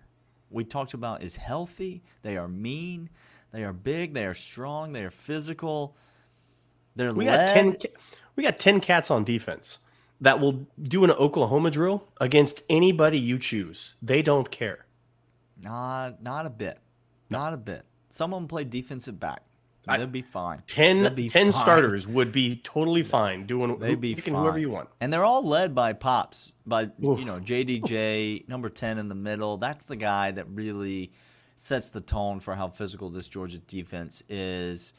we 0.50 0.64
talked 0.64 0.94
about 0.94 1.22
is 1.22 1.36
healthy. 1.36 2.02
They 2.22 2.36
are 2.36 2.48
mean. 2.48 3.08
They 3.52 3.64
are 3.64 3.72
big. 3.72 4.14
They 4.14 4.26
are 4.26 4.34
strong. 4.34 4.92
They 4.92 5.02
are 5.04 5.10
physical. 5.10 5.96
They're 6.96 7.12
We 7.14 7.26
led. 7.26 7.46
got 7.46 7.54
ten. 7.54 7.76
We 8.36 8.42
got 8.42 8.58
ten 8.58 8.80
cats 8.80 9.10
on 9.10 9.24
defense 9.24 9.78
that 10.20 10.38
will 10.40 10.66
do 10.82 11.04
an 11.04 11.10
Oklahoma 11.12 11.70
drill 11.70 12.06
against 12.20 12.62
anybody 12.68 13.18
you 13.18 13.38
choose. 13.38 13.94
They 14.02 14.22
don't 14.22 14.50
care. 14.50 14.86
Not, 15.62 16.22
not 16.22 16.46
a 16.46 16.50
bit. 16.50 16.78
Not 17.28 17.52
a 17.52 17.56
bit. 17.56 17.84
Some 18.10 18.32
of 18.34 18.40
them 18.40 18.48
play 18.48 18.64
defensive 18.64 19.18
back. 19.20 19.42
I- 19.88 19.96
They'll 19.98 20.06
be 20.06 20.22
fine. 20.22 20.62
10, 20.66 21.14
be 21.14 21.28
10 21.28 21.52
fine. 21.52 21.60
starters 21.62 22.06
would 22.06 22.32
be 22.32 22.56
totally 22.62 23.02
fine 23.02 23.46
doing 23.46 23.78
They'd 23.78 24.00
be 24.00 24.14
fine. 24.14 24.34
whoever 24.34 24.58
you 24.58 24.70
want. 24.70 24.88
And 25.00 25.12
they're 25.12 25.24
all 25.24 25.42
led 25.46 25.74
by 25.74 25.94
Pops, 25.94 26.52
by 26.66 26.90
Oof. 27.02 27.18
you 27.18 27.24
know 27.24 27.40
JDJ, 27.40 28.46
number 28.48 28.68
ten 28.68 28.98
in 28.98 29.08
the 29.08 29.14
middle. 29.14 29.56
That's 29.56 29.86
the 29.86 29.96
guy 29.96 30.32
that 30.32 30.46
really 30.50 31.12
sets 31.56 31.90
the 31.90 32.00
tone 32.00 32.40
for 32.40 32.54
how 32.54 32.68
physical 32.68 33.10
this 33.10 33.28
Georgia 33.28 33.58
defense 33.58 34.22
is. 34.28 34.92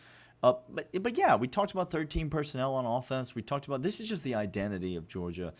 Uh, 0.43 0.53
but 0.69 0.89
but 1.03 1.15
yeah, 1.17 1.35
we 1.35 1.47
talked 1.47 1.71
about 1.71 1.91
13 1.91 2.29
personnel 2.31 2.73
on 2.73 2.85
offense. 2.85 3.35
We 3.35 3.43
talked 3.43 3.67
about 3.67 3.83
this 3.83 3.99
is 3.99 4.09
just 4.09 4.23
the 4.23 4.33
identity 4.35 4.95
of 4.95 5.07
Georgia. 5.07 5.53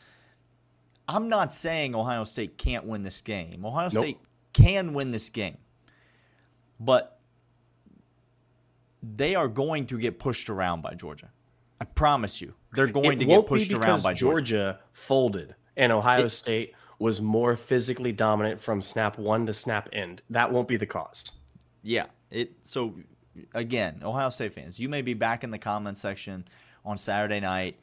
I'm 1.08 1.30
not 1.30 1.52
saying 1.52 1.94
Ohio 1.94 2.24
State 2.24 2.58
can't 2.58 2.86
win 2.86 3.04
this 3.04 3.22
game. 3.22 3.64
Ohio 3.66 3.90
Nope. 3.94 4.04
State 4.04 4.18
can 4.54 4.94
win 4.94 5.12
this 5.12 5.30
game, 5.30 5.58
but 6.80 7.20
they 9.04 9.36
are 9.36 9.48
going 9.48 9.86
to 9.88 9.98
get 9.98 10.20
pushed 10.20 10.50
around 10.50 10.82
by 10.82 10.94
Georgia. 10.94 11.30
I 11.80 11.86
promise 11.86 12.42
you, 12.42 12.54
they're 12.74 12.88
going 12.88 13.14
It 13.14 13.20
to 13.20 13.26
get 13.26 13.48
pushed 13.48 13.74
around 13.74 14.04
by 14.04 14.14
Georgia. 14.14 14.20
Georgia 14.56 14.80
folded 14.92 15.56
and 15.76 15.92
Ohio 15.92 16.26
It- 16.26 16.30
State 16.30 16.74
was 17.00 17.20
more 17.22 17.56
physically 17.56 18.12
dominant 18.12 18.62
from 18.62 18.82
snap 18.82 19.18
one 19.18 19.48
to 19.48 19.54
snap 19.54 19.90
end. 19.92 20.22
That 20.30 20.52
won't 20.52 20.68
be 20.68 20.78
the 20.78 20.86
cause. 20.86 21.32
Yeah. 21.82 22.06
It 22.30 22.52
so 22.64 22.94
again, 23.56 24.02
Ohio 24.04 24.30
State 24.30 24.54
fans, 24.54 24.80
you 24.80 24.88
may 24.88 25.02
be 25.02 25.16
back 25.16 25.44
in 25.44 25.50
the 25.50 25.58
comment 25.58 25.98
section 25.98 26.46
on 26.86 26.98
Saturday 26.98 27.40
night 27.40 27.80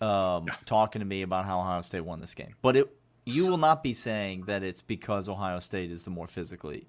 um, 0.00 0.46
talking 0.64 1.00
to 1.00 1.06
me 1.06 1.22
about 1.22 1.44
how 1.44 1.60
Ohio 1.60 1.82
State 1.82 2.00
won 2.02 2.20
this 2.20 2.34
game. 2.34 2.54
But 2.62 2.76
it, 2.76 2.96
you 3.24 3.46
will 3.46 3.56
not 3.58 3.82
be 3.82 3.92
saying 3.94 4.44
that 4.46 4.62
it's 4.62 4.82
because 4.82 5.28
Ohio 5.28 5.58
State 5.58 5.90
is 5.90 6.04
the 6.04 6.10
more 6.10 6.26
physically 6.26 6.86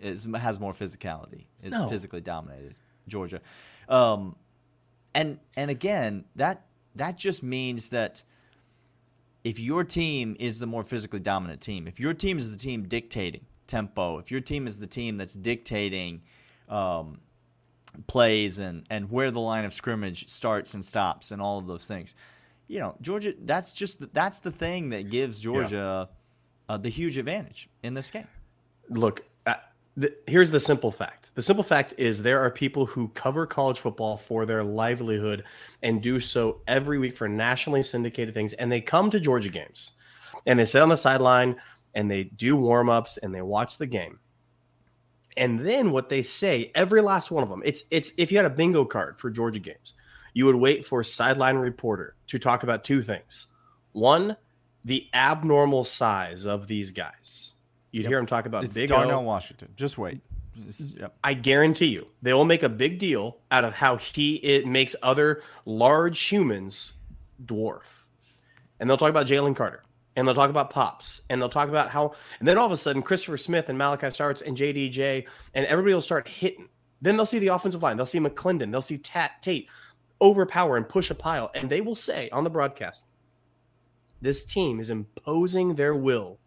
is 0.00 0.26
has 0.36 0.58
more 0.58 0.72
physicality, 0.72 1.44
is 1.62 1.72
No. 1.72 1.86
physically 1.88 2.22
dominated 2.22 2.74
Georgia. 3.10 3.40
Um, 3.88 4.36
and 5.14 5.38
and 5.56 5.70
again, 5.70 6.24
that 6.36 6.66
that 6.94 7.18
just 7.18 7.42
means 7.42 7.88
that 7.90 8.22
if 9.44 9.58
your 9.58 9.84
team 9.84 10.36
is 10.38 10.58
the 10.58 10.66
more 10.66 10.84
physically 10.84 11.20
dominant 11.20 11.60
team, 11.60 11.86
if 11.86 11.98
your 11.98 12.14
team 12.14 12.38
is 12.38 12.50
the 12.50 12.56
team 12.56 12.86
dictating 12.86 13.46
tempo, 13.66 14.18
if 14.18 14.30
your 14.30 14.40
team 14.40 14.66
is 14.66 14.78
the 14.78 14.86
team 14.86 15.16
that's 15.16 15.34
dictating 15.34 16.22
um, 16.68 17.20
plays 18.06 18.58
and, 18.58 18.84
and 18.90 19.10
where 19.10 19.30
the 19.30 19.40
line 19.40 19.64
of 19.64 19.72
scrimmage 19.72 20.28
starts 20.28 20.74
and 20.74 20.84
stops 20.84 21.30
and 21.30 21.40
all 21.40 21.58
of 21.58 21.66
those 21.66 21.86
things, 21.86 22.14
you 22.68 22.78
know, 22.78 22.94
Georgia. 23.00 23.34
That's 23.40 23.72
just 23.72 24.12
that's 24.12 24.40
the 24.40 24.52
thing 24.52 24.90
that 24.90 25.10
gives 25.10 25.40
Georgia 25.40 26.08
uh, 26.68 26.76
the 26.76 26.88
huge 26.88 27.18
advantage 27.18 27.68
in 27.82 27.94
this 27.94 28.10
game. 28.10 28.28
look 28.88 29.24
uh, 30.00 30.06
th- 30.06 30.14
here's 30.26 30.50
the 30.50 30.60
simple 30.60 30.90
fact. 30.90 31.30
The 31.34 31.42
simple 31.42 31.64
fact 31.64 31.94
is 31.98 32.22
there 32.22 32.40
are 32.40 32.50
people 32.50 32.86
who 32.86 33.08
cover 33.08 33.46
college 33.46 33.78
football 33.78 34.16
for 34.16 34.46
their 34.46 34.64
livelihood 34.64 35.44
and 35.82 36.02
do 36.02 36.20
so 36.20 36.60
every 36.66 36.98
week 36.98 37.16
for 37.16 37.28
nationally 37.28 37.82
syndicated 37.82 38.34
things 38.34 38.52
and 38.54 38.70
they 38.70 38.80
come 38.80 39.10
to 39.10 39.20
georgia 39.20 39.48
games 39.48 39.92
and 40.46 40.58
they 40.58 40.64
sit 40.64 40.82
on 40.82 40.88
the 40.88 40.96
sideline 40.96 41.56
and 41.94 42.10
they 42.10 42.24
do 42.24 42.56
warm-ups 42.56 43.18
and 43.18 43.34
they 43.34 43.42
watch 43.42 43.78
the 43.78 43.86
game. 43.86 44.18
And 45.36 45.60
then 45.60 45.92
what 45.92 46.08
they 46.08 46.22
say 46.22 46.72
every 46.74 47.00
last 47.00 47.30
one 47.30 47.42
of 47.42 47.48
them 47.48 47.62
it's 47.64 47.84
it's 47.90 48.12
if 48.18 48.30
you 48.32 48.38
had 48.38 48.46
a 48.46 48.50
bingo 48.50 48.84
card 48.84 49.18
for 49.18 49.30
georgia 49.30 49.60
games 49.60 49.94
you 50.34 50.46
would 50.46 50.56
wait 50.56 50.86
for 50.86 51.00
a 51.00 51.04
sideline 51.04 51.56
reporter 51.56 52.14
to 52.28 52.38
talk 52.38 52.62
about 52.62 52.84
two 52.84 53.02
things. 53.02 53.48
One 53.92 54.36
the 54.84 55.08
abnormal 55.12 55.84
size 55.84 56.46
of 56.46 56.66
these 56.66 56.90
guys 56.90 57.54
you'd 57.92 58.06
hear 58.06 58.18
him 58.18 58.26
talk 58.26 58.46
about 58.46 58.64
It's 58.64 58.74
big 58.74 58.88
Darnell 58.88 59.20
O. 59.20 59.22
Washington. 59.22 59.68
Just 59.76 59.98
wait. 59.98 60.20
It's- 60.56 60.92
yep. 60.98 61.16
I 61.24 61.34
guarantee 61.34 61.86
you, 61.86 62.06
they 62.22 62.34
will 62.34 62.44
make 62.44 62.62
a 62.62 62.68
big 62.68 62.98
deal 62.98 63.38
out 63.50 63.64
of 63.64 63.72
how 63.72 63.96
he 63.96 64.34
it 64.36 64.66
makes 64.66 64.94
other 65.02 65.42
large 65.64 66.20
humans 66.20 66.92
dwarf, 67.44 67.82
and 68.78 68.88
they'll 68.90 68.96
talk 68.98 69.08
about 69.10 69.26
Jalen 69.26 69.56
Carter, 69.56 69.82
and 70.16 70.26
they'll 70.28 70.34
talk 70.34 70.50
about 70.50 70.68
pops, 70.70 71.22
and 71.30 71.40
they'll 71.40 71.48
talk 71.48 71.68
about 71.70 71.88
how, 71.88 72.14
and 72.40 72.46
then 72.48 72.58
all 72.58 72.66
of 72.66 72.72
a 72.72 72.76
sudden 72.76 73.00
Christopher 73.00 73.38
Smith 73.38 73.68
and 73.70 73.78
Malaki 73.78 74.12
Starks 74.12 74.42
and 74.42 74.56
JDJ 74.56 75.24
and 75.54 75.64
everybody 75.66 75.94
will 75.94 76.00
start 76.02 76.28
hitting. 76.28 76.68
Then 77.00 77.16
they'll 77.16 77.24
see 77.24 77.38
the 77.38 77.48
offensive 77.48 77.82
line, 77.82 77.96
they'll 77.96 78.04
see 78.04 78.18
McClendon, 78.18 78.70
they'll 78.70 78.82
see 78.82 78.98
Tat 78.98 79.40
Tate 79.40 79.68
overpower 80.20 80.76
and 80.76 80.86
push 80.86 81.10
a 81.10 81.14
pile, 81.14 81.50
and 81.54 81.70
they 81.70 81.80
will 81.80 81.94
say 81.94 82.28
on 82.30 82.44
the 82.44 82.50
broadcast, 82.50 83.02
"This 84.20 84.44
team 84.44 84.78
is 84.80 84.90
imposing 84.90 85.76
their 85.76 85.94
will." 85.94 86.38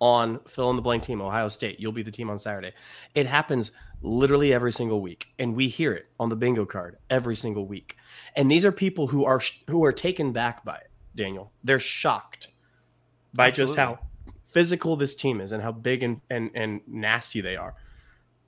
On 0.00 0.40
fill 0.48 0.70
in 0.70 0.76
the 0.76 0.82
blank 0.82 1.02
team, 1.02 1.20
Ohio 1.20 1.48
State. 1.48 1.80
You'll 1.80 1.92
be 1.92 2.02
the 2.02 2.10
team 2.10 2.30
on 2.30 2.38
Saturday. 2.38 2.72
It 3.14 3.26
happens 3.26 3.70
literally 4.02 4.52
every 4.52 4.72
single 4.72 5.00
week, 5.00 5.28
and 5.38 5.54
we 5.54 5.68
hear 5.68 5.92
it 5.92 6.06
on 6.20 6.28
the 6.28 6.36
bingo 6.36 6.66
card 6.66 6.96
every 7.08 7.36
single 7.36 7.66
week. 7.66 7.96
And 8.34 8.50
these 8.50 8.64
are 8.64 8.72
people 8.72 9.08
who 9.08 9.24
are 9.24 9.40
who 9.68 9.84
are 9.84 9.92
taken 9.92 10.32
back 10.32 10.64
by 10.64 10.76
it. 10.76 10.90
Daniel, 11.14 11.52
they're 11.64 11.80
shocked 11.80 12.48
by 13.32 13.50
just 13.50 13.76
how 13.76 13.98
physical 14.48 14.96
this 14.96 15.14
team 15.14 15.40
is 15.40 15.52
and 15.52 15.62
how 15.62 15.72
big 15.72 16.02
and, 16.02 16.20
and 16.30 16.50
and 16.54 16.80
nasty 16.86 17.40
they 17.40 17.56
are. 17.56 17.74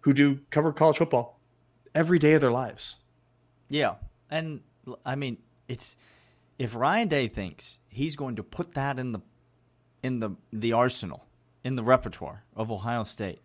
Who 0.01 0.13
do 0.13 0.41
cover 0.51 0.73
college 0.73 0.99
football 0.99 1.39
every 1.95 2.19
day 2.19 2.35
of 2.35 2.41
their 2.41 2.53
lives. 2.53 2.97
Yeah, 3.69 3.97
and 4.31 4.61
I 5.05 5.17
mean, 5.17 5.39
it's 5.67 5.97
if 6.59 6.75
Ryan 6.75 7.09
Day 7.09 7.29
thinks 7.29 7.79
he's 7.89 8.17
going 8.17 8.37
to 8.37 8.43
put 8.43 8.75
that 8.75 8.99
in 8.99 9.13
the 9.13 9.21
in 10.03 10.21
the 10.21 10.31
the 10.53 10.73
arsenal, 10.73 11.27
in 11.65 11.75
the 11.77 11.83
repertoire 11.83 12.45
of 12.57 12.71
Ohio 12.71 13.05
State, 13.05 13.41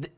th- 0.00 0.12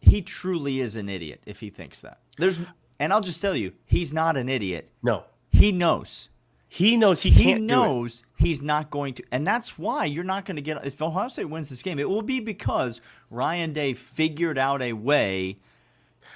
he 0.00 0.22
truly 0.22 0.80
is 0.80 0.96
an 0.96 1.08
idiot 1.08 1.42
if 1.46 1.60
he 1.60 1.70
thinks 1.70 2.00
that. 2.00 2.20
There's, 2.38 2.60
and 2.98 3.12
I'll 3.12 3.20
just 3.20 3.40
tell 3.42 3.54
you, 3.56 3.72
he's 3.84 4.12
not 4.12 4.36
an 4.36 4.48
idiot. 4.48 4.90
No, 5.02 5.24
He 5.50 5.72
knows. 5.72 6.28
he 6.68 6.96
knows 6.96 7.22
he 7.22 7.30
He 7.30 7.44
can't 7.44 7.58
do 7.60 7.64
it. 7.64 7.66
knows 7.76 8.22
he's 8.36 8.62
not 8.62 8.90
going 8.90 9.14
to, 9.14 9.22
and 9.30 9.46
that's 9.46 9.78
why 9.78 10.04
you're 10.06 10.24
not 10.24 10.44
going 10.44 10.56
to 10.56 10.62
get. 10.62 10.84
If 10.86 11.00
Ohio 11.02 11.28
State 11.28 11.46
wins 11.50 11.68
this 11.70 11.82
game, 11.82 11.98
it 11.98 12.08
will 12.08 12.22
be 12.22 12.40
because 12.40 13.00
Ryan 13.30 13.72
Day 13.72 13.92
figured 13.94 14.58
out 14.58 14.80
a 14.82 14.92
way 14.94 15.58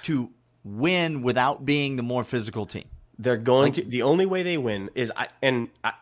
to 0.03 0.29
win 0.63 1.21
without 1.23 1.65
being 1.65 1.95
the 1.95 2.03
more 2.03 2.23
physical 2.23 2.65
team. 2.65 2.85
They're 3.17 3.37
going 3.37 3.73
to. 3.73 3.83
The 3.83 4.03
only 4.03 4.25
way 4.27 4.43
they 4.43 4.57
win 4.59 4.89
is 4.93 5.11
I 5.15 5.29
and 5.41 5.69
I. 5.83 5.93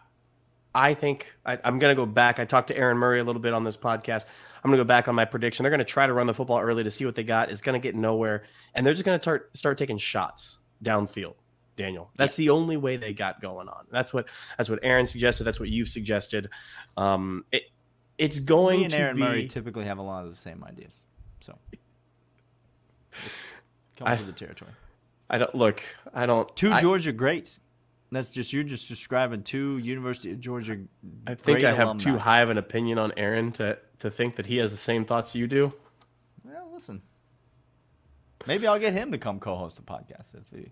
I 0.76 0.94
think 0.94 1.34
I, 1.46 1.58
I'm 1.64 1.80
going 1.80 1.92
to 1.92 1.96
go 1.96 2.06
back. 2.06 2.38
I 2.38 2.46
talked 2.46 2.68
to 2.68 2.78
Aaron 2.78 2.98
Murray 2.98 3.20
a 3.20 3.24
little 3.24 3.42
bit 3.42 3.54
on 3.54 3.64
this 3.64 3.78
podcast. 3.78 4.26
I'm 4.64 4.70
going 4.70 4.78
to 4.78 4.84
go 4.84 4.88
back 4.88 5.08
on 5.08 5.16
my 5.16 5.26
prediction. 5.26 5.64
They're 5.64 5.70
going 5.72 5.80
to 5.80 5.86
try 5.86 6.06
to 6.06 6.14
run 6.14 6.28
the 6.28 6.34
football 6.34 6.60
early 6.60 6.84
to 6.84 6.92
see 6.92 7.06
what 7.06 7.16
they 7.16 7.24
got. 7.24 7.50
It's 7.50 7.62
going 7.62 7.80
to 7.80 7.84
get 7.84 7.96
nowhere, 7.96 8.44
and 8.74 8.86
they're 8.86 8.94
just 8.94 9.06
going 9.06 9.18
to 9.18 9.24
start 9.24 9.56
start 9.56 9.78
taking 9.78 9.98
shots 9.98 10.58
downfield. 10.84 11.36
Daniel, 11.78 12.10
that's 12.16 12.36
the 12.36 12.50
only 12.52 12.78
way 12.78 12.98
they 12.98 13.14
got 13.14 13.42
going 13.42 13.68
on. 13.68 13.86
That's 13.92 14.14
what 14.14 14.28
that's 14.58 14.70
what 14.70 14.80
Aaron 14.84 15.06
suggested. 15.06 15.44
That's 15.44 15.60
what 15.60 15.70
you've 15.70 15.90
suggested. 15.90 16.50
Um, 16.98 17.46
it 17.52 17.64
it's 18.18 18.40
going 18.40 18.80
Me 18.80 18.84
and 18.86 18.94
to 18.94 19.00
Aaron 19.00 19.16
be. 19.16 19.22
Murray 19.22 19.48
typically 19.48 19.86
have 19.86 19.98
a 19.98 20.02
lot 20.02 20.24
of 20.24 20.30
the 20.30 20.36
same 20.36 20.64
ideas, 20.64 21.06
so 21.42 21.58
it's 21.72 23.44
comes 23.98 24.10
I- 24.10 24.16
with 24.18 24.28
the 24.28 24.34
territory. 24.34 24.72
I 25.30 25.38
don't 25.40 25.56
look. 25.56 25.82
I 26.14 26.26
don't. 26.26 26.54
Two 26.56 26.72
I, 26.72 26.80
Georgia 26.80 27.12
greats. 27.12 27.60
That's 28.16 28.32
just 28.32 28.54
you're 28.54 28.64
just 28.64 28.88
describing 28.88 29.44
two 29.44 29.78
University 29.78 30.32
of 30.32 30.40
Georgia. 30.40 30.80
I 31.28 31.36
think 31.36 31.64
I 31.64 31.72
have 31.74 31.88
alumni. 31.88 32.04
too 32.04 32.18
high 32.18 32.42
of 32.42 32.50
an 32.50 32.58
opinion 32.58 32.98
on 32.98 33.14
Aaron 33.18 33.52
to 33.54 33.78
to 34.00 34.10
think 34.10 34.38
that 34.38 34.46
he 34.46 34.58
has 34.58 34.72
the 34.72 34.78
same 34.78 35.06
thoughts 35.06 35.36
you 35.36 35.48
do. 35.48 35.74
Well, 36.44 36.72
listen. 36.74 37.02
Maybe 38.48 38.68
I'll 38.68 38.80
get 38.80 38.94
him 38.94 39.12
to 39.12 39.18
come 39.18 39.40
co-host 39.40 39.78
the 39.78 39.84
podcast 39.84 40.36
if 40.36 40.50
he 40.50 40.72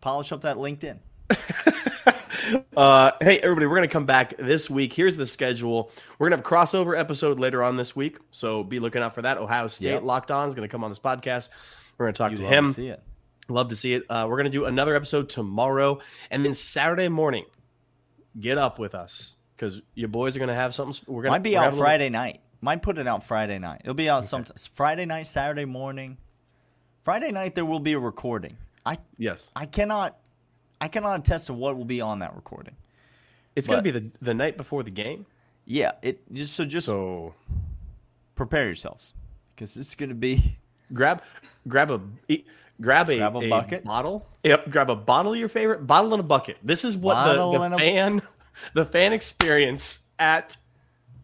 polish 0.00 0.32
up 0.32 0.42
that 0.42 0.56
LinkedIn. 0.56 0.98
Uh, 2.76 3.12
hey, 3.20 3.38
everybody, 3.38 3.66
we're 3.66 3.76
going 3.76 3.88
to 3.88 3.92
come 3.92 4.06
back 4.06 4.36
this 4.36 4.70
week. 4.70 4.92
Here's 4.92 5.16
the 5.16 5.26
schedule. 5.26 5.90
We're 6.18 6.30
going 6.30 6.42
to 6.42 6.48
have 6.48 6.52
a 6.52 6.66
crossover 6.66 6.98
episode 6.98 7.38
later 7.38 7.62
on 7.62 7.76
this 7.76 7.94
week. 7.94 8.18
So 8.30 8.64
be 8.64 8.80
looking 8.80 9.02
out 9.02 9.14
for 9.14 9.22
that. 9.22 9.38
Ohio 9.38 9.66
State 9.68 9.90
Yep. 9.90 10.02
Locked 10.02 10.30
On 10.30 10.48
is 10.48 10.54
going 10.54 10.66
to 10.66 10.72
come 10.72 10.82
on 10.82 10.90
this 10.90 10.98
podcast. 10.98 11.50
We're 11.98 12.06
going 12.06 12.14
to 12.14 12.18
talk 12.18 12.30
You'd 12.32 12.38
to 12.38 12.46
him. 12.46 12.66
to 12.68 12.72
see 12.72 12.88
it. 12.88 13.02
Love 13.50 13.68
to 13.70 13.76
see 13.76 13.94
it. 13.94 14.04
Uh, 14.08 14.26
we're 14.28 14.36
going 14.36 14.50
to 14.50 14.50
do 14.50 14.64
another 14.64 14.96
episode 14.96 15.28
tomorrow. 15.28 16.00
And 16.30 16.44
then 16.44 16.54
Saturday 16.54 17.08
morning, 17.08 17.44
get 18.38 18.58
up 18.58 18.78
with 18.78 18.94
us 18.94 19.36
because 19.56 19.82
your 19.94 20.08
boys 20.08 20.36
are 20.36 20.38
going 20.38 20.48
to 20.48 20.54
have 20.54 20.74
something. 20.74 21.02
We're 21.06 21.22
gonna 21.22 21.32
Might 21.32 21.42
be 21.42 21.56
out 21.56 21.74
Friday 21.74 22.08
night. 22.08 22.40
Might 22.60 22.82
put 22.82 22.98
it 22.98 23.06
out 23.06 23.24
Friday 23.24 23.58
night. 23.58 23.80
It'll 23.84 23.94
be 23.94 24.08
out 24.08 24.24
some 24.24 24.44
Friday 24.74 25.06
night, 25.06 25.26
Saturday 25.26 25.64
morning. 25.64 26.18
Friday 27.02 27.32
night 27.32 27.54
there 27.54 27.64
will 27.64 27.80
be 27.80 27.94
a 27.94 27.98
recording. 27.98 28.56
I 28.84 28.98
Yes. 29.16 29.50
I 29.56 29.66
cannot 29.66 30.18
I 30.80 30.88
cannot 30.88 31.20
attest 31.20 31.46
to 31.46 31.54
what 31.54 31.76
will 31.76 31.84
be 31.84 32.00
on 32.00 32.20
that 32.20 32.34
recording. 32.34 32.76
It's 33.56 33.66
going 33.66 33.82
to 33.82 33.92
be 33.92 33.98
the, 33.98 34.10
the 34.22 34.34
night 34.34 34.56
before 34.56 34.82
the 34.82 34.90
game. 34.90 35.26
Yeah, 35.64 35.92
it 36.02 36.20
just 36.32 36.54
so 36.54 36.64
just 36.64 36.86
So 36.86 37.34
prepare 38.34 38.66
yourselves 38.66 39.14
because 39.54 39.76
it's 39.76 39.94
going 39.94 40.08
to 40.08 40.14
be 40.14 40.58
grab 40.92 41.22
grab 41.68 41.90
a 41.90 42.00
grab 42.80 43.08
a, 43.10 43.18
Grab 43.18 43.36
a 43.36 43.48
bucket? 43.48 43.84
bottle 43.84 44.26
yep 44.42 44.70
grab 44.70 44.90
a 44.90 44.96
bottle 44.96 45.32
of 45.32 45.38
your 45.38 45.48
favorite 45.48 45.86
bottle 45.86 46.12
and 46.14 46.20
a 46.20 46.24
bucket 46.24 46.56
this 46.62 46.84
is 46.84 46.96
what 46.96 47.14
Bottle 47.14 47.52
the, 47.52 47.58
the 47.58 47.64
and 47.64 47.74
a- 47.74 47.78
fan 47.78 48.22
the 48.74 48.84
fan 48.84 49.12
experience 49.12 50.06
at 50.18 50.56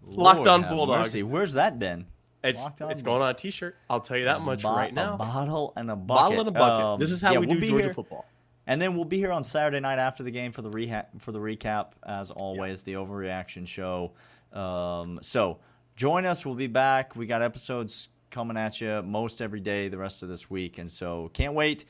Locked 0.09 0.47
On 0.47 0.63
Bulldogs. 0.69 1.13
mercy. 1.15 1.23
Where's 1.25 1.55
that 1.55 1.79
been? 1.79 2.07
it's, 2.45 2.65
it's 2.83 3.03
going 3.03 3.23
on 3.23 3.31
a 3.31 3.35
t-shirt 3.35 3.75
i'll 3.91 4.01
tell 4.01 4.17
you 4.17 4.27
that 4.27 4.41
much 4.41 4.63
Bo- 4.63 4.77
right 4.77 4.95
now 4.95 5.17
bottle 5.17 5.73
and 5.77 5.91
a 5.91 5.97
bucket. 5.97 6.07
bottle 6.07 6.41
and 6.41 6.49
a 6.49 6.53
bucket 6.53 6.85
Um, 6.85 7.01
this 7.01 7.11
is 7.11 7.21
how 7.21 7.33
yeah, 7.33 7.39
we 7.41 7.47
we'll 7.47 7.57
do 7.57 7.61
be 7.61 7.69
georgia 7.71 7.85
here. 7.87 7.95
football 7.95 8.25
And 8.69 8.81
then 8.81 8.95
we'll 8.97 9.05
be 9.05 9.17
here 9.19 9.33
on 9.33 9.43
Saturday 9.45 9.81
night 9.81 9.99
after 9.99 10.23
the 10.23 10.31
game 10.31 10.53
for 10.53 10.61
the 10.63 10.71
reha- 10.71 11.07
for 11.21 11.31
the 11.33 11.39
recap, 11.39 11.93
as 12.05 12.31
always, 12.33 12.83
the 12.83 12.95
overreaction 12.95 13.65
show. 13.67 14.11
Um, 14.53 15.21
so 15.23 15.59
join 15.95 16.27
us. 16.27 16.45
We'll 16.45 16.57
be 16.57 16.67
back. 16.67 17.15
We 17.15 17.27
got 17.27 17.43
episodes 17.43 18.09
coming 18.37 18.59
at 18.59 18.83
you 18.83 19.01
most 19.03 19.41
every 19.41 19.61
day 19.61 19.89
the 19.89 19.97
rest 19.97 20.23
of 20.23 20.29
this 20.29 20.51
week, 20.51 20.77
and 20.77 20.93
so 20.93 21.31
can't 21.33 21.55
wait 21.55 21.87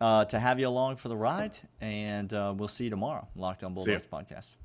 uh, 0.00 0.24
to 0.24 0.38
have 0.38 0.58
you 0.58 0.66
along 0.66 0.96
for 0.96 1.10
the 1.10 1.16
ride. 1.16 1.58
And 1.78 2.32
uh, 2.32 2.54
we'll 2.56 2.68
see 2.68 2.84
you 2.84 2.90
tomorrow. 2.90 3.28
Locked 3.36 3.62
on. 3.62 3.74
Bulldogs 3.74 4.06
podcast. 4.10 4.56